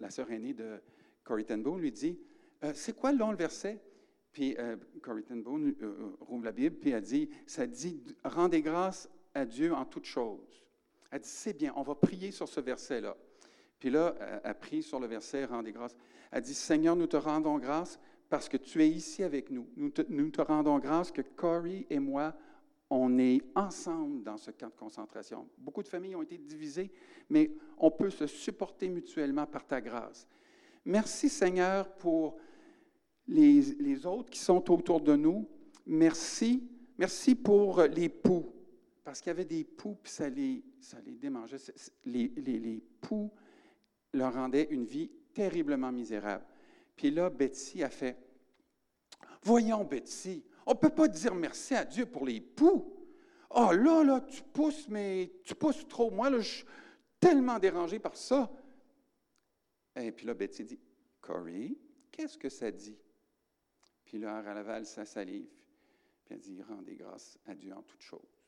[0.00, 0.80] la sœur aînée de
[1.24, 2.18] Corrie ten Boom, lui dit
[2.74, 3.80] C'est quoi long le verset?
[4.36, 8.02] Puis euh, Corrie ten Boom euh, euh, rouvre la Bible, puis elle dit, ça dit,
[8.22, 10.62] rendez grâce à Dieu en toutes choses.
[11.10, 13.16] Elle dit, c'est bien, on va prier sur ce verset-là.
[13.78, 14.14] Puis là,
[14.44, 15.96] elle prie sur le verset, rendez grâce.
[16.30, 19.70] Elle dit, Seigneur, nous te rendons grâce parce que tu es ici avec nous.
[19.74, 22.34] Nous te, nous te rendons grâce que Corey et moi,
[22.90, 25.48] on est ensemble dans ce camp de concentration.
[25.56, 26.92] Beaucoup de familles ont été divisées,
[27.30, 30.28] mais on peut se supporter mutuellement par ta grâce.
[30.84, 32.36] Merci Seigneur pour
[33.28, 35.48] les, autres qui sont autour de nous.
[35.86, 36.68] Merci.
[36.98, 38.46] Merci pour les poux.
[39.04, 41.58] Parce qu'il y avait des poux, puis ça les, ça les démangeait.
[42.04, 43.30] Les, poux
[44.12, 46.44] leur rendaient une vie terriblement misérable.
[46.96, 48.16] Puis là, Betsy a fait
[49.42, 52.92] Voyons, Betsy, on ne peut pas dire merci à Dieu pour les poux.
[53.50, 56.10] Oh là, là, tu pousses, mais tu pousses trop.
[56.10, 56.66] Moi, là, je suis
[57.20, 58.50] tellement dérangé par ça.
[59.94, 60.80] Et puis là, Betsy dit
[61.20, 61.76] Corey,
[62.10, 62.98] qu'est-ce que ça dit?
[64.06, 65.50] Puis là, elle avale sa salive.
[66.24, 68.40] Puis elle dit Rendez grâce à Dieu en toutes choses.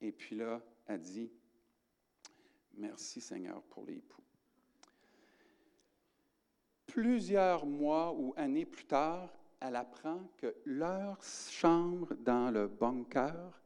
[0.00, 1.30] Et puis là, elle dit
[2.74, 4.22] Merci Seigneur pour les poux.
[6.86, 9.28] plusieurs mois ou années plus tard,
[9.60, 13.60] elle apprend que leur chambre dans le bunker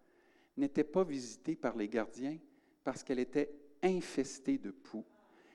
[0.56, 2.38] n'était pas visitée par les gardiens
[2.82, 3.52] parce qu'elle était
[3.84, 5.04] infestée de poux.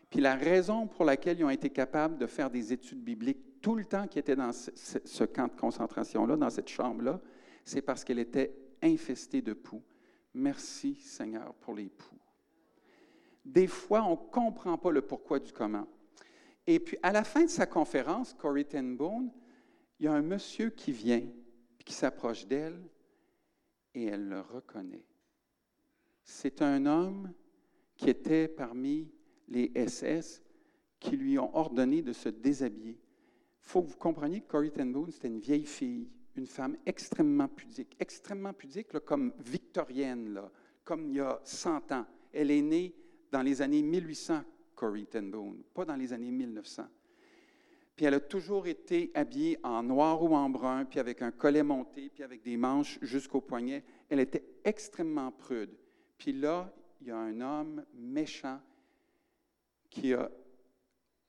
[0.09, 3.73] Puis la raison pour laquelle ils ont été capables de faire des études bibliques tout
[3.73, 7.19] le temps qu'ils étaient dans ce, ce camp de concentration-là, dans cette chambre-là,
[7.63, 9.81] c'est parce qu'elle était infestée de poux.
[10.35, 12.19] Merci Seigneur pour les poux.
[13.43, 15.87] Des fois, on ne comprend pas le pourquoi du comment.
[16.67, 19.31] Et puis, à la fin de sa conférence, Corrie ten Boom,
[19.99, 21.23] il y a un monsieur qui vient,
[21.83, 22.79] qui s'approche d'elle,
[23.95, 25.07] et elle le reconnaît.
[26.23, 27.33] C'est un homme
[27.95, 29.11] qui était parmi
[29.47, 30.43] les SS
[30.99, 32.99] qui lui ont ordonné de se déshabiller.
[33.65, 37.47] Faut que vous compreniez que Corrie ten Boom, c'était une vieille fille, une femme extrêmement
[37.47, 40.39] pudique, extrêmement pudique, comme victorienne,
[40.83, 42.05] comme il y a 100 ans.
[42.31, 42.95] Elle est née
[43.31, 44.43] dans les années 1800,
[44.75, 46.83] Corrie ten Boom, pas dans les années 1900.
[47.95, 51.63] Puis elle a toujours été habillée en noir ou en brun, puis avec un collet
[51.63, 53.83] monté, puis avec des manches jusqu'au poignet.
[54.09, 55.75] Elle était extrêmement prude.
[56.17, 58.59] Puis là, il y a un homme méchant
[59.89, 60.29] qui a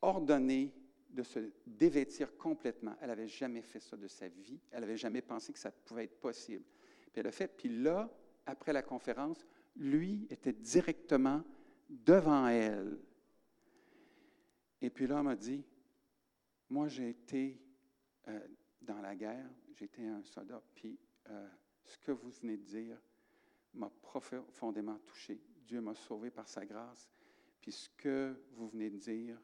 [0.02, 0.72] ordonné
[1.16, 2.94] de se dévêtir complètement.
[3.00, 4.60] Elle n'avait jamais fait ça de sa vie.
[4.70, 6.64] Elle n'avait jamais pensé que ça pouvait être possible.
[7.12, 7.48] Puis elle a fait.
[7.48, 8.08] Puis là,
[8.44, 9.44] après la conférence,
[9.74, 11.42] lui était directement
[11.88, 12.98] devant elle.
[14.82, 15.64] Et puis là, elle m'a dit,
[16.68, 17.58] moi, j'ai été
[18.28, 18.40] euh,
[18.82, 20.98] dans la guerre, j'étais un soldat, puis
[21.30, 21.48] euh,
[21.84, 23.00] ce que vous venez de dire
[23.72, 25.40] m'a profondément touché.
[25.66, 27.08] Dieu m'a sauvé par sa grâce.
[27.60, 29.40] Puis ce que vous venez de dire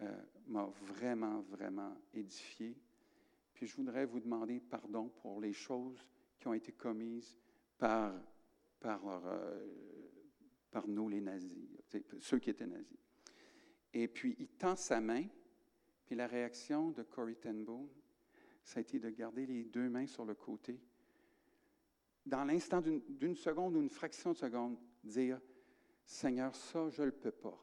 [0.00, 2.76] euh, m'a vraiment, vraiment édifié.
[3.54, 6.06] Puis je voudrais vous demander pardon pour les choses
[6.38, 7.38] qui ont été commises
[7.76, 8.14] par,
[8.78, 9.00] par,
[10.70, 11.68] par nous, les nazis,
[12.20, 12.98] ceux qui étaient nazis.
[13.92, 15.26] Et puis il tend sa main,
[16.06, 17.64] puis la réaction de Corey ten
[18.62, 20.80] ça a été de garder les deux mains sur le côté.
[22.24, 25.40] Dans l'instant d'une seconde ou une fraction de seconde, dire
[26.04, 27.58] Seigneur, ça, je ne le peux pas.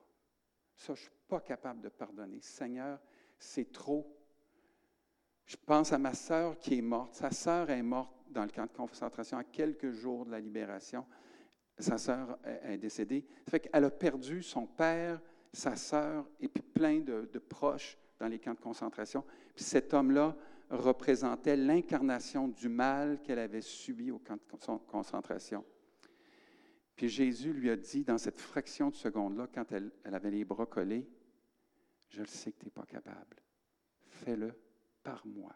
[0.78, 2.40] Ça, je ne suis pas capable de pardonner.
[2.42, 3.00] Seigneur,
[3.38, 4.16] c'est trop.
[5.46, 7.16] Je pense à ma sœur qui est morte.
[7.16, 11.06] Sa sœur est morte dans le camp de concentration à quelques jours de la libération.
[11.80, 13.26] Sa sœur est décédée.
[13.46, 15.22] Ça fait qu'elle a perdu son père,
[15.52, 19.24] sa sœur et puis plein de, de proches dans les camps de concentration.
[19.56, 20.36] Puis cet homme-là
[20.70, 25.64] représentait l'incarnation du mal qu'elle avait subi au camp de concentration.
[26.98, 30.66] Puis Jésus lui a dit dans cette fraction de seconde-là, quand elle, avait les bras
[30.66, 31.08] collés,
[32.10, 33.38] je le sais que tu n'es pas capable.
[34.08, 34.52] Fais-le
[35.04, 35.56] par moi.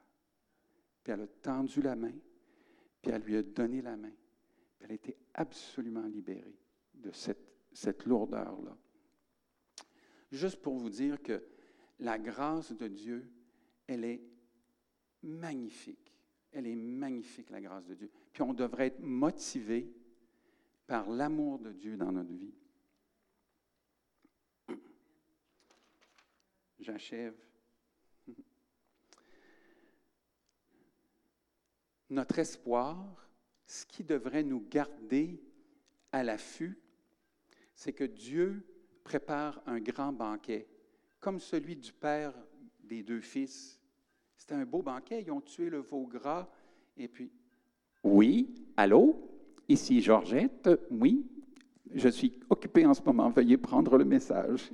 [1.03, 2.13] Puis elle a tendu la main,
[3.01, 4.13] puis elle lui a donné la main.
[4.77, 6.59] Puis elle a été absolument libérée
[6.93, 8.77] de cette, cette lourdeur-là.
[10.31, 11.43] Juste pour vous dire que
[11.97, 13.27] la grâce de Dieu,
[13.87, 14.21] elle est
[15.23, 16.19] magnifique.
[16.51, 18.11] Elle est magnifique, la grâce de Dieu.
[18.31, 19.91] Puis on devrait être motivé
[20.91, 22.53] par l'amour de Dieu dans notre vie.
[26.81, 27.33] J'achève.
[32.09, 33.29] Notre espoir,
[33.65, 35.41] ce qui devrait nous garder
[36.11, 36.77] à l'affût,
[37.73, 38.67] c'est que Dieu
[39.05, 40.67] prépare un grand banquet
[41.21, 42.33] comme celui du père
[42.83, 43.79] des deux fils.
[44.35, 45.21] C'était un beau banquet.
[45.21, 46.49] Ils ont tué le veau gras.
[46.97, 47.31] Et puis,
[48.03, 49.30] oui, allô,
[49.71, 50.69] ici Georgette.
[50.89, 51.25] Oui,
[51.93, 53.29] je suis occupée en ce moment.
[53.29, 54.69] Veuillez prendre le message.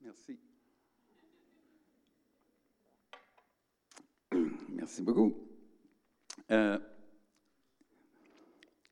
[0.00, 0.38] Merci.
[4.70, 5.34] Merci beaucoup.
[6.50, 6.78] Euh,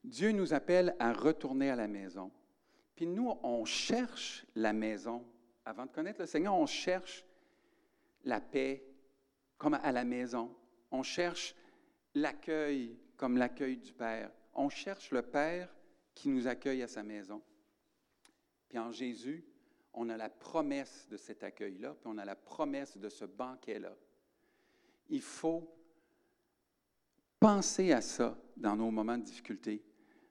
[0.05, 2.31] Dieu nous appelle à retourner à la maison.
[2.95, 5.25] Puis nous, on cherche la maison
[5.65, 7.25] avant de connaître le Seigneur, on cherche
[8.25, 8.85] la paix
[9.59, 10.55] comme à la maison.
[10.91, 11.55] On cherche
[12.15, 14.31] l'accueil comme l'accueil du Père.
[14.55, 15.75] On cherche le Père
[16.15, 17.43] qui nous accueille à sa maison.
[18.69, 19.45] Puis en Jésus,
[19.95, 23.95] on a la promesse de cet accueil-là, puis on a la promesse de ce banquet-là.
[25.09, 25.71] Il faut
[27.39, 29.83] penser à ça dans nos moments de difficulté.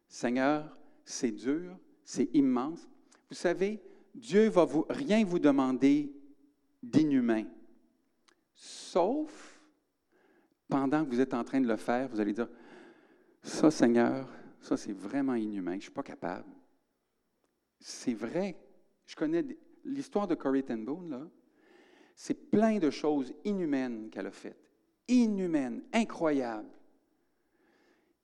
[0.07, 2.87] Seigneur, c'est dur, c'est immense.
[3.29, 3.81] Vous savez,
[4.15, 6.11] Dieu va vous, rien vous demander
[6.81, 7.45] d'inhumain.
[8.53, 9.61] Sauf
[10.67, 12.49] pendant que vous êtes en train de le faire, vous allez dire,
[13.41, 14.27] ça Seigneur,
[14.59, 16.49] ça c'est vraiment inhumain, je ne suis pas capable.
[17.79, 18.57] C'est vrai.
[19.05, 19.43] Je connais
[19.83, 21.27] l'histoire de Corrie ten Boom, là.
[22.15, 24.69] C'est plein de choses inhumaines qu'elle a faites.
[25.07, 26.69] Inhumaines, incroyables.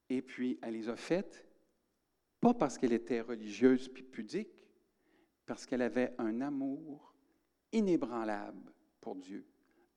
[0.10, 1.46] Et puis, elle les a faites,
[2.40, 4.70] pas parce qu'elle était religieuse puis pudique,
[5.46, 7.16] parce qu'elle avait un amour
[7.72, 9.46] inébranlable pour Dieu.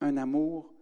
[0.01, 0.73] un amour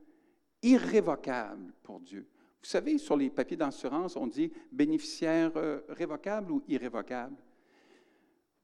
[0.62, 2.28] irrévocable pour Dieu.
[2.68, 7.34] Vous savez, sur les papiers d'assurance, on dit bénéficiaire euh, révocable ou irrévocable.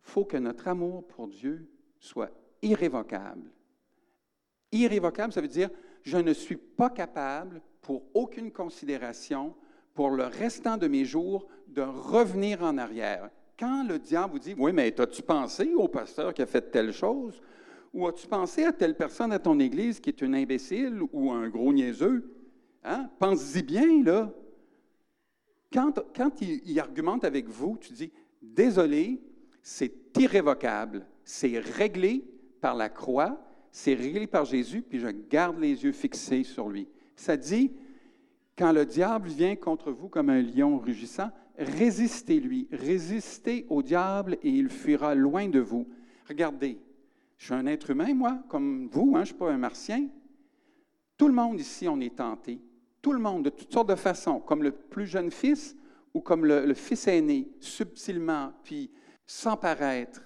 [0.05, 1.67] Il faut que notre amour pour Dieu
[1.99, 2.31] soit
[2.61, 3.51] irrévocable.
[4.73, 5.71] Irrévocable, ça veut dire
[6.03, 9.55] je ne suis pas capable, pour aucune considération,
[9.95, 13.31] pour le restant de mes jours, de revenir en arrière.
[13.59, 16.93] Quand le diable vous dit, oui, mais as-tu pensé au pasteur qui a fait telle
[16.93, 17.41] chose?
[17.95, 21.49] Ou as-tu pensé à telle personne à ton église qui est un imbécile ou un
[21.49, 22.34] gros niaiseux?
[22.85, 23.11] Hein?
[23.19, 24.33] Pense-y bien, là.
[25.73, 29.21] Quand, quand il, argumente avec vous, tu dis, désolé,
[29.63, 32.25] c'est irrévocable, c'est réglé
[32.61, 33.41] par la croix,
[33.73, 36.87] c'est réglé par Jésus, puis je garde les yeux fixés sur lui.
[37.17, 37.73] Ça dit,
[38.57, 44.51] quand le diable vient contre vous comme un lion rugissant, résistez-lui, résistez au diable et
[44.51, 45.89] il fuira loin de vous.
[46.29, 46.79] Regardez,
[47.37, 50.07] je suis un être humain, moi, comme vous, hein, je ne suis pas un martien.
[51.17, 52.61] Tout le monde ici, on est tenté.
[53.05, 55.77] Tout le monde, de toutes sortes de façons, comme le plus jeune fils
[56.15, 58.91] ou comme le, fils aîné, subtilement, puis
[59.27, 60.23] sans paraître,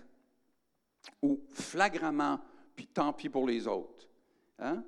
[1.21, 2.39] ou flagramment,
[2.77, 4.09] puis tant pis pour les autres.
[4.61, 4.85] Hein?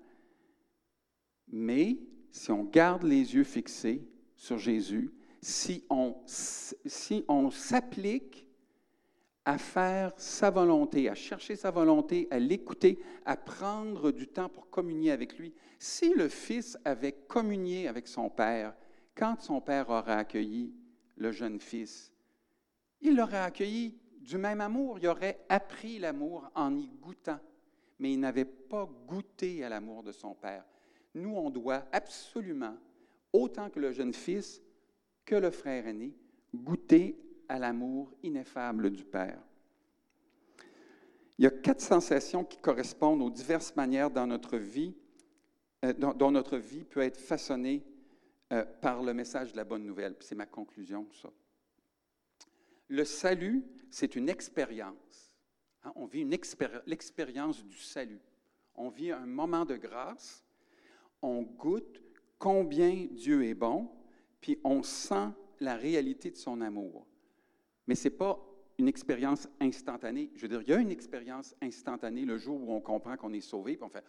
[1.48, 1.98] Mais
[2.30, 5.12] si on garde les yeux fixés sur Jésus,
[5.42, 8.46] si on, si on s'applique
[9.50, 14.70] à faire sa volonté, à chercher sa volonté, à l'écouter, à prendre du temps pour
[14.70, 15.52] communier avec lui.
[15.76, 18.76] Si le Fils avait communié avec son Père,
[19.16, 20.72] quand son Père aura accueilli
[21.16, 22.12] le jeune Fils,
[23.00, 27.40] il l'aurait accueilli du même amour, il aurait appris l'amour en y goûtant,
[27.98, 30.64] mais il n'avait pas goûté à l'amour de son Père.
[31.12, 32.76] Nous, on doit absolument,
[33.32, 34.62] autant que le jeune Fils,
[35.24, 36.14] que le frère aîné,
[36.54, 37.16] goûter
[37.50, 39.42] à l'amour ineffable du Père.
[41.36, 44.94] Il y a quatre sensations qui correspondent aux diverses manières dans notre vie,
[45.84, 47.82] euh, dont, notre vie peut être façonnée
[48.52, 50.14] euh, par le message de la bonne nouvelle.
[50.20, 51.28] C'est ma conclusion, ça.
[52.86, 55.34] Le salut, c'est une expérience.
[55.82, 56.24] Hein, on vit
[56.86, 58.20] l'expérience du salut.
[58.76, 60.44] On vit un moment de grâce.
[61.20, 62.00] On goûte
[62.38, 63.90] combien Dieu est bon,
[64.40, 67.09] puis on sent la réalité de son amour.
[67.90, 68.38] Mais ce n'est pas
[68.78, 70.30] une expérience instantanée.
[70.36, 73.32] Je veux dire, il y a une expérience instantanée le jour où on comprend qu'on
[73.32, 74.04] est sauvé, puis on fait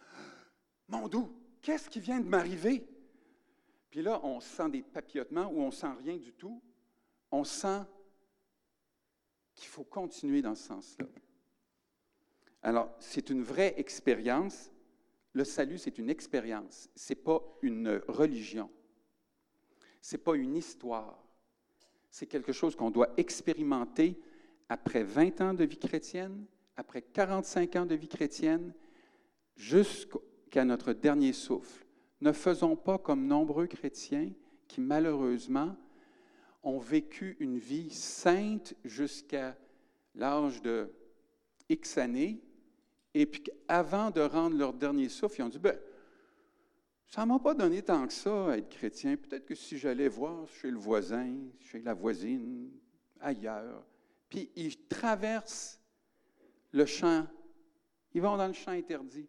[0.86, 2.86] Mon doux, qu'est-ce qui vient de m'arriver?
[3.90, 6.62] Puis là, on sent des papillotements ou on sent rien du tout.
[7.32, 7.80] On sent
[9.56, 11.06] qu'il faut continuer dans ce sens-là.
[12.62, 14.70] Alors, c'est une vraie expérience.
[15.32, 16.88] Le salut, c'est une expérience.
[16.94, 18.70] Ce n'est pas une religion.
[20.00, 21.21] Ce n'est pas une histoire
[22.12, 24.20] c'est quelque chose qu'on doit expérimenter
[24.68, 26.44] après 20 ans de vie chrétienne,
[26.76, 28.74] après 45 ans de vie chrétienne,
[29.56, 31.86] jusqu'à notre dernier souffle.
[32.20, 34.30] Ne faisons pas comme nombreux chrétiens
[34.68, 35.74] qui, malheureusement,
[36.62, 39.56] ont vécu une vie sainte jusqu'à
[40.14, 40.92] l'âge de
[41.70, 42.42] X années,
[43.14, 45.78] et puis avant de rendre leur dernier souffle, ils ont dit, ben,
[47.14, 49.16] ça ne m'a pas donné tant que ça être chrétien.
[49.16, 52.70] Peut-être que si j'allais voir chez le voisin, chez la voisine,
[53.20, 53.84] ailleurs,
[54.30, 55.78] puis ils traversent
[56.70, 57.26] le champ,
[58.14, 59.28] ils vont dans le champ interdit.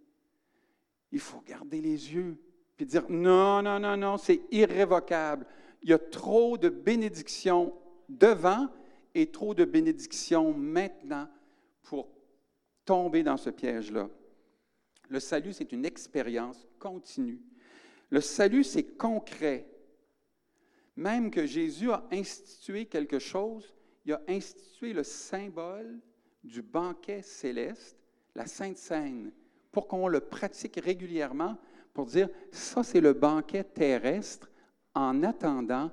[1.11, 2.37] Il faut garder les yeux,
[2.77, 5.45] puis dire non, non, non, non, c'est irrévocable.
[5.81, 7.73] Il y a trop de bénédictions
[8.07, 8.69] devant
[9.13, 11.27] et trop de bénédictions maintenant
[11.81, 12.07] pour
[12.85, 14.09] tomber dans ce piège-là.
[15.09, 17.41] Le salut, c'est une expérience continue
[18.09, 19.67] le salut, c'est concret.
[20.95, 23.73] Même que Jésus a institué quelque chose,
[24.05, 25.99] il a institué le symbole
[26.43, 27.97] du banquet céleste,
[28.35, 29.31] la Sainte Seine,
[29.71, 31.57] pour qu'on le pratique régulièrement,
[31.93, 34.49] pour dire, ça c'est le banquet terrestre
[34.93, 35.91] en attendant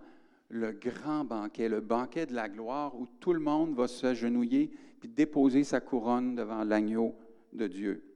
[0.49, 5.09] le grand banquet, le banquet de la gloire où tout le monde va s'agenouiller puis
[5.09, 7.15] déposer sa couronne devant l'agneau
[7.53, 8.10] de Dieu.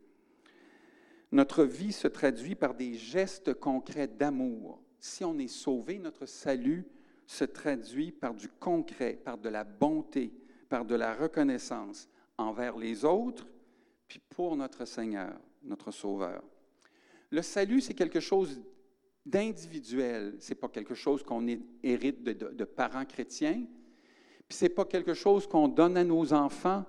[1.35, 4.81] Notre vie se traduit par des gestes concrets d'amour.
[5.01, 6.87] Si on est sauvé, notre salut
[7.27, 10.33] se traduit par du concret, par de la bonté,
[10.69, 12.09] par de la reconnaissance
[12.39, 13.49] envers les autres,
[14.07, 16.45] puis pour notre Seigneur, notre Sauveur.
[17.31, 18.63] Le salut, c'est quelque chose
[19.27, 20.37] d'individuel.
[20.39, 21.45] Ce n'est pas quelque chose qu'on
[21.83, 23.67] hérite de, parents chrétiens,
[24.47, 26.85] puis ce n'est pas quelque chose qu'on donne à nos enfants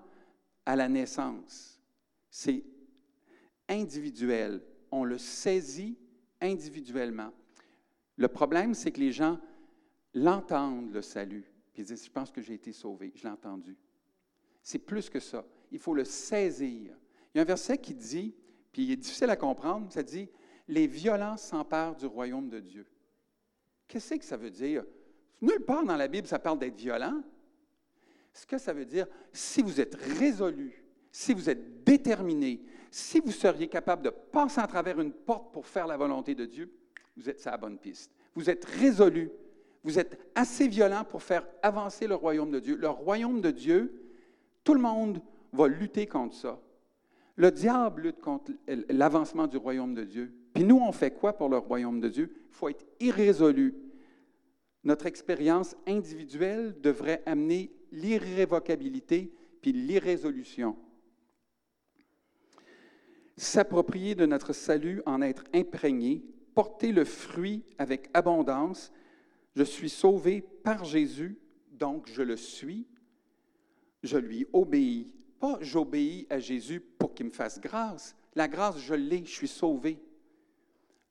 [0.67, 1.81] à la naissance.
[2.29, 2.63] C'est
[3.67, 4.61] individuel.
[4.91, 5.97] On le saisit
[6.41, 7.31] individuellement.
[8.17, 9.39] Le problème, c'est que les gens
[10.13, 13.77] l'entendent, le salut, puis ils disent, je pense que j'ai été sauvé, je l'ai entendu.
[14.63, 15.45] C'est plus que ça.
[15.71, 16.95] Il faut le saisir.
[17.33, 18.33] Il y a un verset qui dit,
[18.71, 20.29] puis il est difficile à comprendre, ça dit,
[20.67, 22.87] les violents s'emparent du royaume de Dieu.
[23.87, 24.83] Qu'est-ce que ça veut dire?
[25.41, 27.21] Nulle part dans la Bible, ça parle d'être violent.
[28.33, 32.61] Ce que ça veut dire, si vous êtes résolu, si vous êtes déterminé,
[32.95, 36.45] si vous seriez capable de passer à travers une porte pour faire la volonté de
[36.45, 36.71] Dieu,
[37.17, 38.09] vous êtes sur la bonne piste.
[38.35, 39.31] Vous êtes résolu.
[39.83, 42.77] Vous êtes assez violent pour faire avancer le royaume de Dieu.
[42.77, 44.01] Le royaume de Dieu,
[44.63, 45.21] tout le monde
[45.51, 46.57] va lutter contre ça.
[47.35, 48.53] Le diable lutte contre
[48.87, 50.33] l'avancement du royaume de Dieu.
[50.53, 52.33] Puis nous, on fait quoi pour le royaume de Dieu?
[52.49, 53.75] Il faut être irrésolu.
[54.85, 60.77] Notre expérience individuelle devrait amener l'irrévocabilité puis l'irrésolution.
[63.37, 66.23] S'approprier de notre salut, en être imprégné,
[66.53, 68.91] porter le fruit avec abondance.
[69.55, 71.37] Je suis sauvé par Jésus,
[71.71, 72.87] donc je le suis.
[74.03, 75.11] Je lui obéis.
[75.39, 78.15] Pas j'obéis à Jésus pour qu'il me fasse grâce.
[78.35, 79.99] La grâce, je l'ai, je suis sauvé.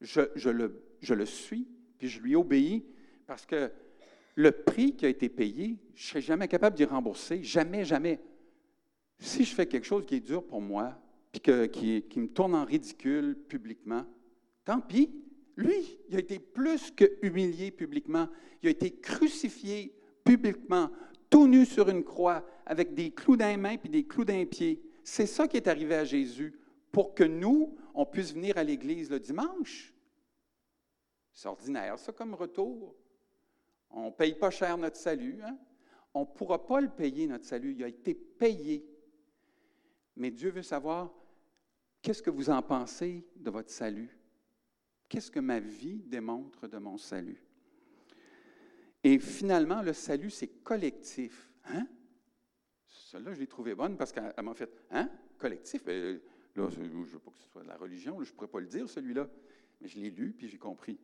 [0.01, 1.67] Je, je, le, le suis,
[1.99, 2.85] puis je lui obéis
[3.27, 3.71] parce que
[4.35, 7.43] le prix qui a été payé, je ne serai jamais capable d'y rembourser.
[7.43, 8.21] Jamais, jamais.
[9.19, 10.99] Si je fais quelque chose qui est dur pour moi,
[11.41, 14.05] puis qui, me tourne en ridicule publiquement,
[14.65, 15.11] tant pis.
[15.57, 18.29] Lui, il a été plus que humilié publiquement.
[18.63, 20.91] Il a été crucifié publiquement,
[21.31, 24.35] tout nu sur une croix, avec des clous dans les mains puis des clous dans
[24.35, 24.83] les pieds.
[25.03, 26.59] C'est ça qui est arrivé à Jésus
[26.91, 29.93] pour que nous, on puisse venir à l'Église le dimanche.
[31.33, 32.95] C'est ordinaire, ça, comme retour.
[33.91, 35.41] On ne paye pas cher notre salut.
[35.43, 35.57] Hein?
[36.15, 37.75] On ne pourra pas le payer, notre salut.
[37.77, 38.87] Il a été payé.
[40.17, 41.13] Mais Dieu veut savoir
[42.05, 44.11] qu'est-ce que vous en pensez de votre salut?
[45.09, 47.43] Qu'est-ce que ma vie démontre de mon salut?
[49.03, 51.51] Et finalement, le salut, c'est collectif.
[51.65, 51.87] Hein?
[52.87, 55.11] Celle-là, je l'ai trouvée bonne parce qu'elle m'a fait Hein?
[55.39, 55.83] Collectif?
[55.83, 56.21] Ben,
[56.57, 58.61] là, je ne veux pas que ce soit de la religion, je ne pourrais pas
[58.61, 59.29] le dire, celui-là.
[59.81, 60.99] Mais je l'ai lu, puis j'ai compris.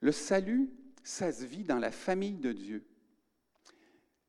[0.00, 0.70] Le salut,
[1.04, 2.84] ça se vit dans la famille de Dieu.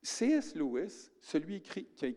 [0.03, 0.55] C.S.
[0.55, 2.07] Lewis, celui qui a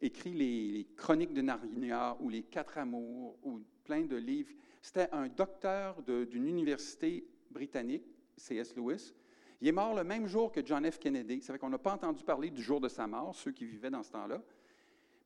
[0.00, 5.28] écrit, les, Chroniques de Narnia ou les Quatre Amours ou plein de livres, c'était un
[5.28, 8.04] docteur d'une université britannique,
[8.36, 8.76] C.S.
[8.76, 9.12] Lewis.
[9.60, 10.98] Il est mort le même jour que John F.
[10.98, 11.40] Kennedy.
[11.40, 13.90] C'est vrai qu'on n'a pas entendu parler du jour de sa mort, ceux qui vivaient
[13.90, 14.42] dans ce temps-là.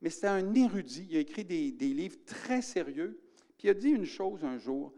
[0.02, 1.06] Mais c'était un érudit.
[1.10, 3.18] Il a écrit des, livres très sérieux.
[3.58, 4.92] Puis il a dit une chose un jour.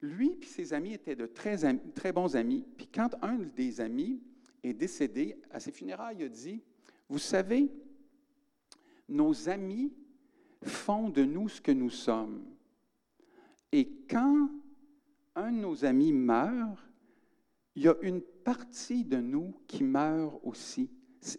[0.00, 1.58] Lui et ses amis étaient de très,
[1.94, 2.64] très bons amis.
[2.76, 4.20] Puis quand un des amis
[4.72, 6.62] décédé, à ses funérailles, il a dit,
[7.08, 7.70] vous savez,
[9.08, 9.92] nos amis
[10.62, 12.44] font de nous ce que nous sommes.
[13.72, 14.48] Et quand
[15.34, 16.78] un de nos amis meurt,
[17.74, 20.90] il y a une partie de nous qui meurt aussi.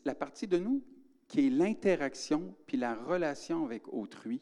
[0.06, 0.84] La partie de nous
[1.28, 4.42] qui est l'interaction puis la relation avec autrui.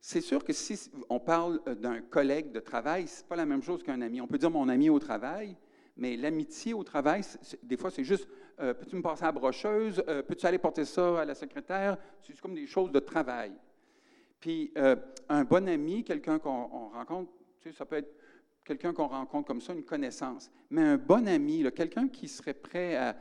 [0.00, 3.46] C'est sûr que si on parle euh, d'un collègue de travail, ce n'est pas la
[3.46, 4.20] même chose qu'un ami.
[4.20, 5.56] On peut dire mon ami au travail,
[6.02, 7.22] mais l'amitié au travail,
[7.62, 8.26] des fois, c'est juste
[8.58, 10.02] euh, peux-tu me passer à la brocheuse?
[10.08, 11.96] Euh, Peux-tu aller porter ça à la secrétaire?
[12.20, 13.52] C'est comme des choses de travail.
[14.40, 14.72] Puis
[15.28, 17.30] un bon ami, quelqu'un qu'on rencontre,
[17.72, 18.12] ça peut être
[18.64, 20.50] quelqu'un qu'on rencontre comme ça, une connaissance.
[20.70, 23.16] Mais un bon ami, quelqu'un qui serait prêt à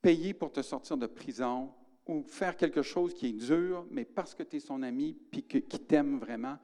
[0.00, 1.70] payer pour te sortir de prison,
[2.08, 5.44] ou faire quelque chose qui est dur, mais parce que tu es son ami, puis
[5.44, 6.58] qui t'aime vraiment,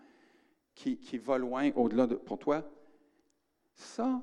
[0.74, 2.68] qui, qui, va loin au-delà de pour toi,
[3.74, 4.20] ça,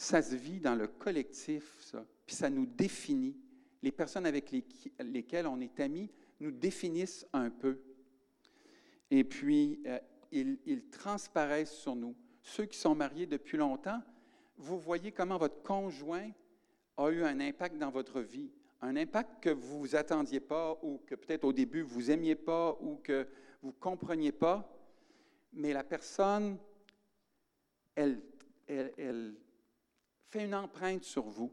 [0.00, 3.36] ça se vit dans le collectif, ça, puis ça nous définit.
[3.82, 4.50] Les personnes avec
[4.98, 6.10] lesquelles on est amis
[6.40, 7.78] nous définissent un peu.
[9.10, 9.98] Et puis, euh,
[10.32, 12.16] ils, transparaissent sur nous.
[12.42, 14.00] Ceux qui sont mariés depuis longtemps,
[14.56, 16.30] vous voyez comment votre conjoint
[16.96, 18.50] a eu un impact dans votre vie
[18.82, 22.78] un impact que vous vous attendiez pas ou que peut-être au début vous aimiez pas
[22.80, 23.28] ou que
[23.60, 24.66] vous compreniez pas,
[25.52, 26.56] mais la personne,
[27.94, 28.22] elle,
[28.66, 29.34] elle,
[30.30, 31.52] fait une empreinte sur vous.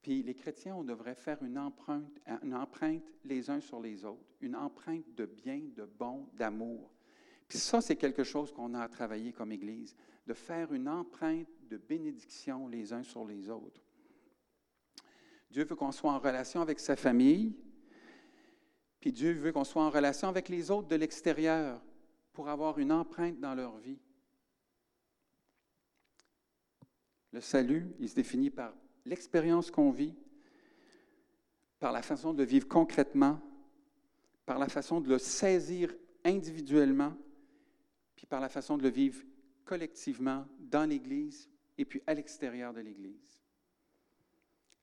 [0.00, 4.36] Puis les chrétiens, on devrait faire une empreinte, une empreinte les uns sur les autres,
[4.40, 6.92] une empreinte de bien, de bon, d'amour.
[7.48, 9.96] Puis ça, c'est quelque chose qu'on a à travailler comme Église,
[10.26, 13.82] de faire une empreinte de bénédiction les uns sur les autres.
[15.50, 17.56] Dieu veut qu'on soit en relation avec sa famille,
[19.00, 21.82] puis Dieu veut qu'on soit en relation avec les autres de l'extérieur
[22.32, 23.98] pour avoir une empreinte dans leur vie.
[27.36, 30.14] Le salut, il se définit par l'expérience qu'on vit,
[31.78, 33.38] par la façon de vivre concrètement,
[34.46, 35.94] par la façon de le saisir
[36.24, 37.14] individuellement,
[38.14, 39.22] puis par la façon de le vivre
[39.66, 43.42] collectivement dans l'Église et puis à l'extérieur de l'Église.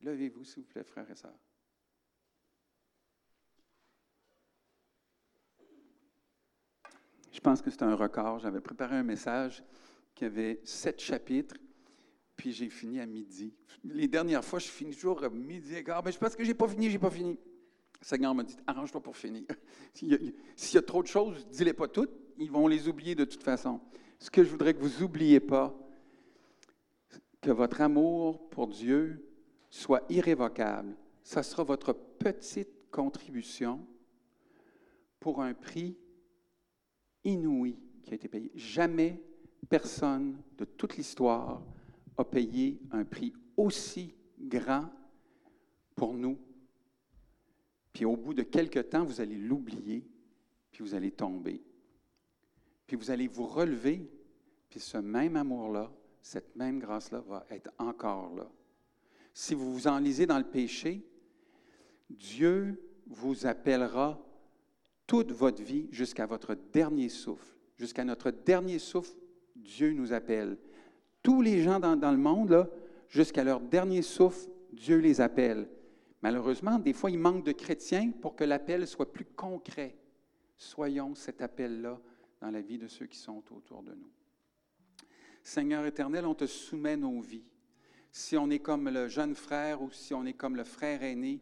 [0.01, 1.39] Levez-vous, s'il vous plaît, frères et sœurs.
[7.31, 8.38] Je pense que c'est un record.
[8.38, 9.63] J'avais préparé un message
[10.13, 11.55] qui avait sept chapitres,
[12.44, 13.53] puis j'ai fini à midi.
[13.86, 16.03] Les dernières fois, je finis toujours à midi et quart.
[16.03, 17.40] Mais je pense que j'ai pas fini, j'ai pas fini.
[18.02, 19.44] Le Seigneur m'a dit Arrange-toi pour finir.
[19.94, 22.11] S'il y, a trop de choses, dis-les pas toutes.
[22.38, 23.80] Ils vont les oublier de toute façon.
[24.20, 25.74] Ce que je voudrais que vous n'oubliez pas,
[27.40, 29.26] que votre amour pour Dieu
[29.70, 30.98] soit irrévocable.
[31.24, 33.88] Ça sera votre petite contribution
[35.22, 35.98] pour un prix
[37.24, 38.52] inouï qui a été payé.
[38.53, 39.24] Jamais
[39.70, 41.64] personne de toute l'histoire
[42.18, 44.90] a payé un prix aussi grand
[45.95, 46.38] pour nous.
[47.91, 50.03] Puis au bout de quelque temps, vous allez l'oublier,
[50.72, 51.61] puis vous allez tomber.
[52.88, 54.10] Puis vous allez vous relever,
[54.69, 55.91] puis ce même amour-là,
[56.22, 58.49] cette même grâce-là va être encore là.
[59.34, 61.06] Si vous vous enlisez dans le péché,
[62.10, 64.23] Dieu vous appellera
[65.07, 67.56] toute votre vie jusqu'à votre dernier souffle.
[67.76, 69.15] Jusqu'à notre dernier souffle,
[69.56, 70.57] Dieu nous appelle.
[71.23, 72.69] Tous les gens dans, le monde,
[73.07, 75.69] jusqu'à leur dernier souffle, Dieu les appelle.
[76.21, 79.95] Malheureusement, des fois, il manque de chrétiens pour que l'appel soit plus concret.
[80.57, 81.99] Soyons cet appel-là
[82.41, 84.11] dans la vie de ceux qui sont autour de nous.
[85.43, 87.45] Seigneur éternel, on te soumet nos vies.
[88.11, 91.41] Si on est comme le jeune frère ou si on est comme le frère aîné,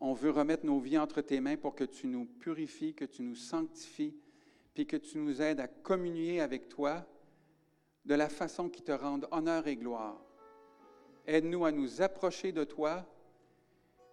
[0.00, 3.22] on veut remettre nos vies entre tes mains pour que tu nous purifies, que tu
[3.22, 4.14] nous sanctifies,
[4.72, 7.06] puis que tu nous aides à communier avec toi
[8.04, 10.20] de la façon qui te rende honneur et gloire.
[11.26, 13.04] Aide-nous à nous approcher de toi,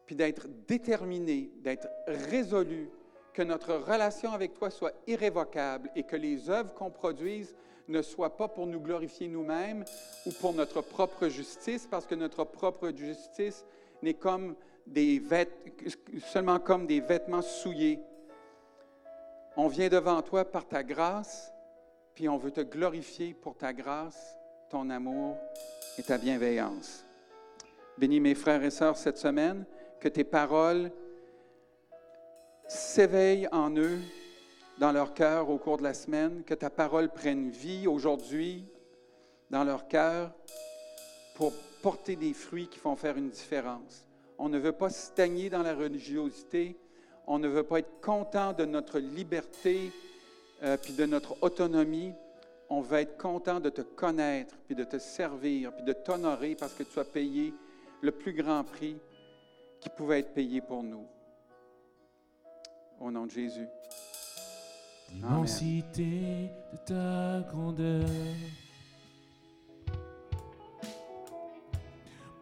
[0.06, 2.90] puis d'être déterminés, d'être résolus,
[3.34, 7.56] que notre relation avec toi soit irrévocable et que les œuvres qu'on produise
[7.88, 9.86] ne soient pas pour nous glorifier nous-mêmes
[10.26, 13.66] ou pour notre propre justice, parce que notre propre justice
[14.02, 14.56] n'est comme
[14.88, 15.22] des
[16.26, 18.00] seulement comme des vêtements souillés.
[19.56, 21.54] On vient devant toi par ta grâce,
[22.16, 24.36] puis on veut te glorifier pour ta grâce,
[24.70, 25.38] ton amour
[25.98, 27.06] et ta bienveillance.
[27.98, 29.66] Bénis mes frères et sœurs cette semaine,
[30.00, 30.92] que tes paroles
[32.68, 34.00] s'éveillent en eux,
[34.80, 38.66] dans leur cœur au cours de la semaine, que ta parole prenne vie aujourd'hui
[39.52, 40.34] dans leur cœur
[41.36, 44.08] pour porter des fruits qui font faire une différence.
[44.38, 46.76] On ne veut pas stagner dans la religiosité.
[47.28, 49.92] On ne veut pas être content de notre liberté
[50.64, 52.14] euh, puis de notre autonomie.
[52.70, 56.74] On veut être content de te connaître, puis de te servir, puis de t'honorer parce
[56.74, 57.54] que tu as payé
[58.02, 58.98] le plus grand prix
[59.82, 61.06] qui pouvait être payé pour nous.
[63.00, 63.68] Au nom de Jésus.
[65.12, 68.06] L'immensité de ta grandeur.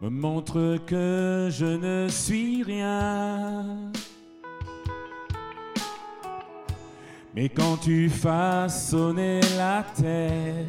[0.00, 3.92] me montre que je ne suis rien.
[7.34, 8.10] Mais quand tu
[8.68, 10.64] sonner la terre,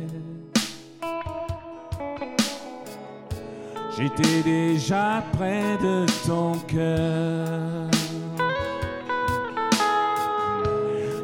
[3.97, 7.89] j'étais déjà près de ton cœur.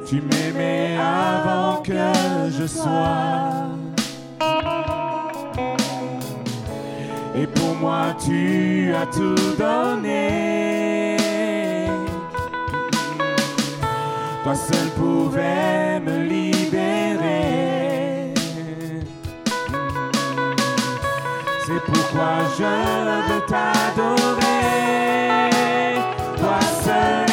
[0.08, 1.94] Tu m'aimais avant que
[2.58, 3.68] je sois
[7.36, 10.67] Et pour moi, tu as tout donné.
[14.48, 17.34] Toi seul pouvais me libérer.
[21.66, 22.64] C'est pourquoi je
[23.28, 24.40] veux t'adorer.
[26.38, 27.27] Toi seul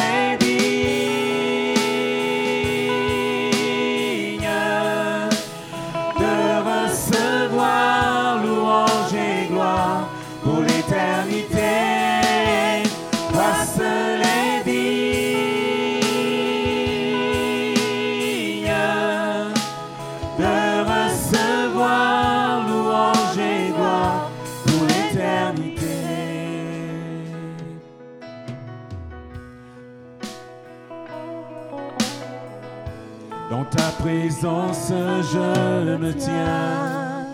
[35.35, 37.25] je me tiens.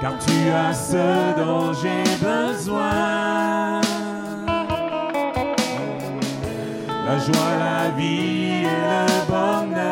[0.00, 3.80] Car tu as ce dont j'ai besoin.
[7.06, 9.86] La joie, la vie et le bonheur.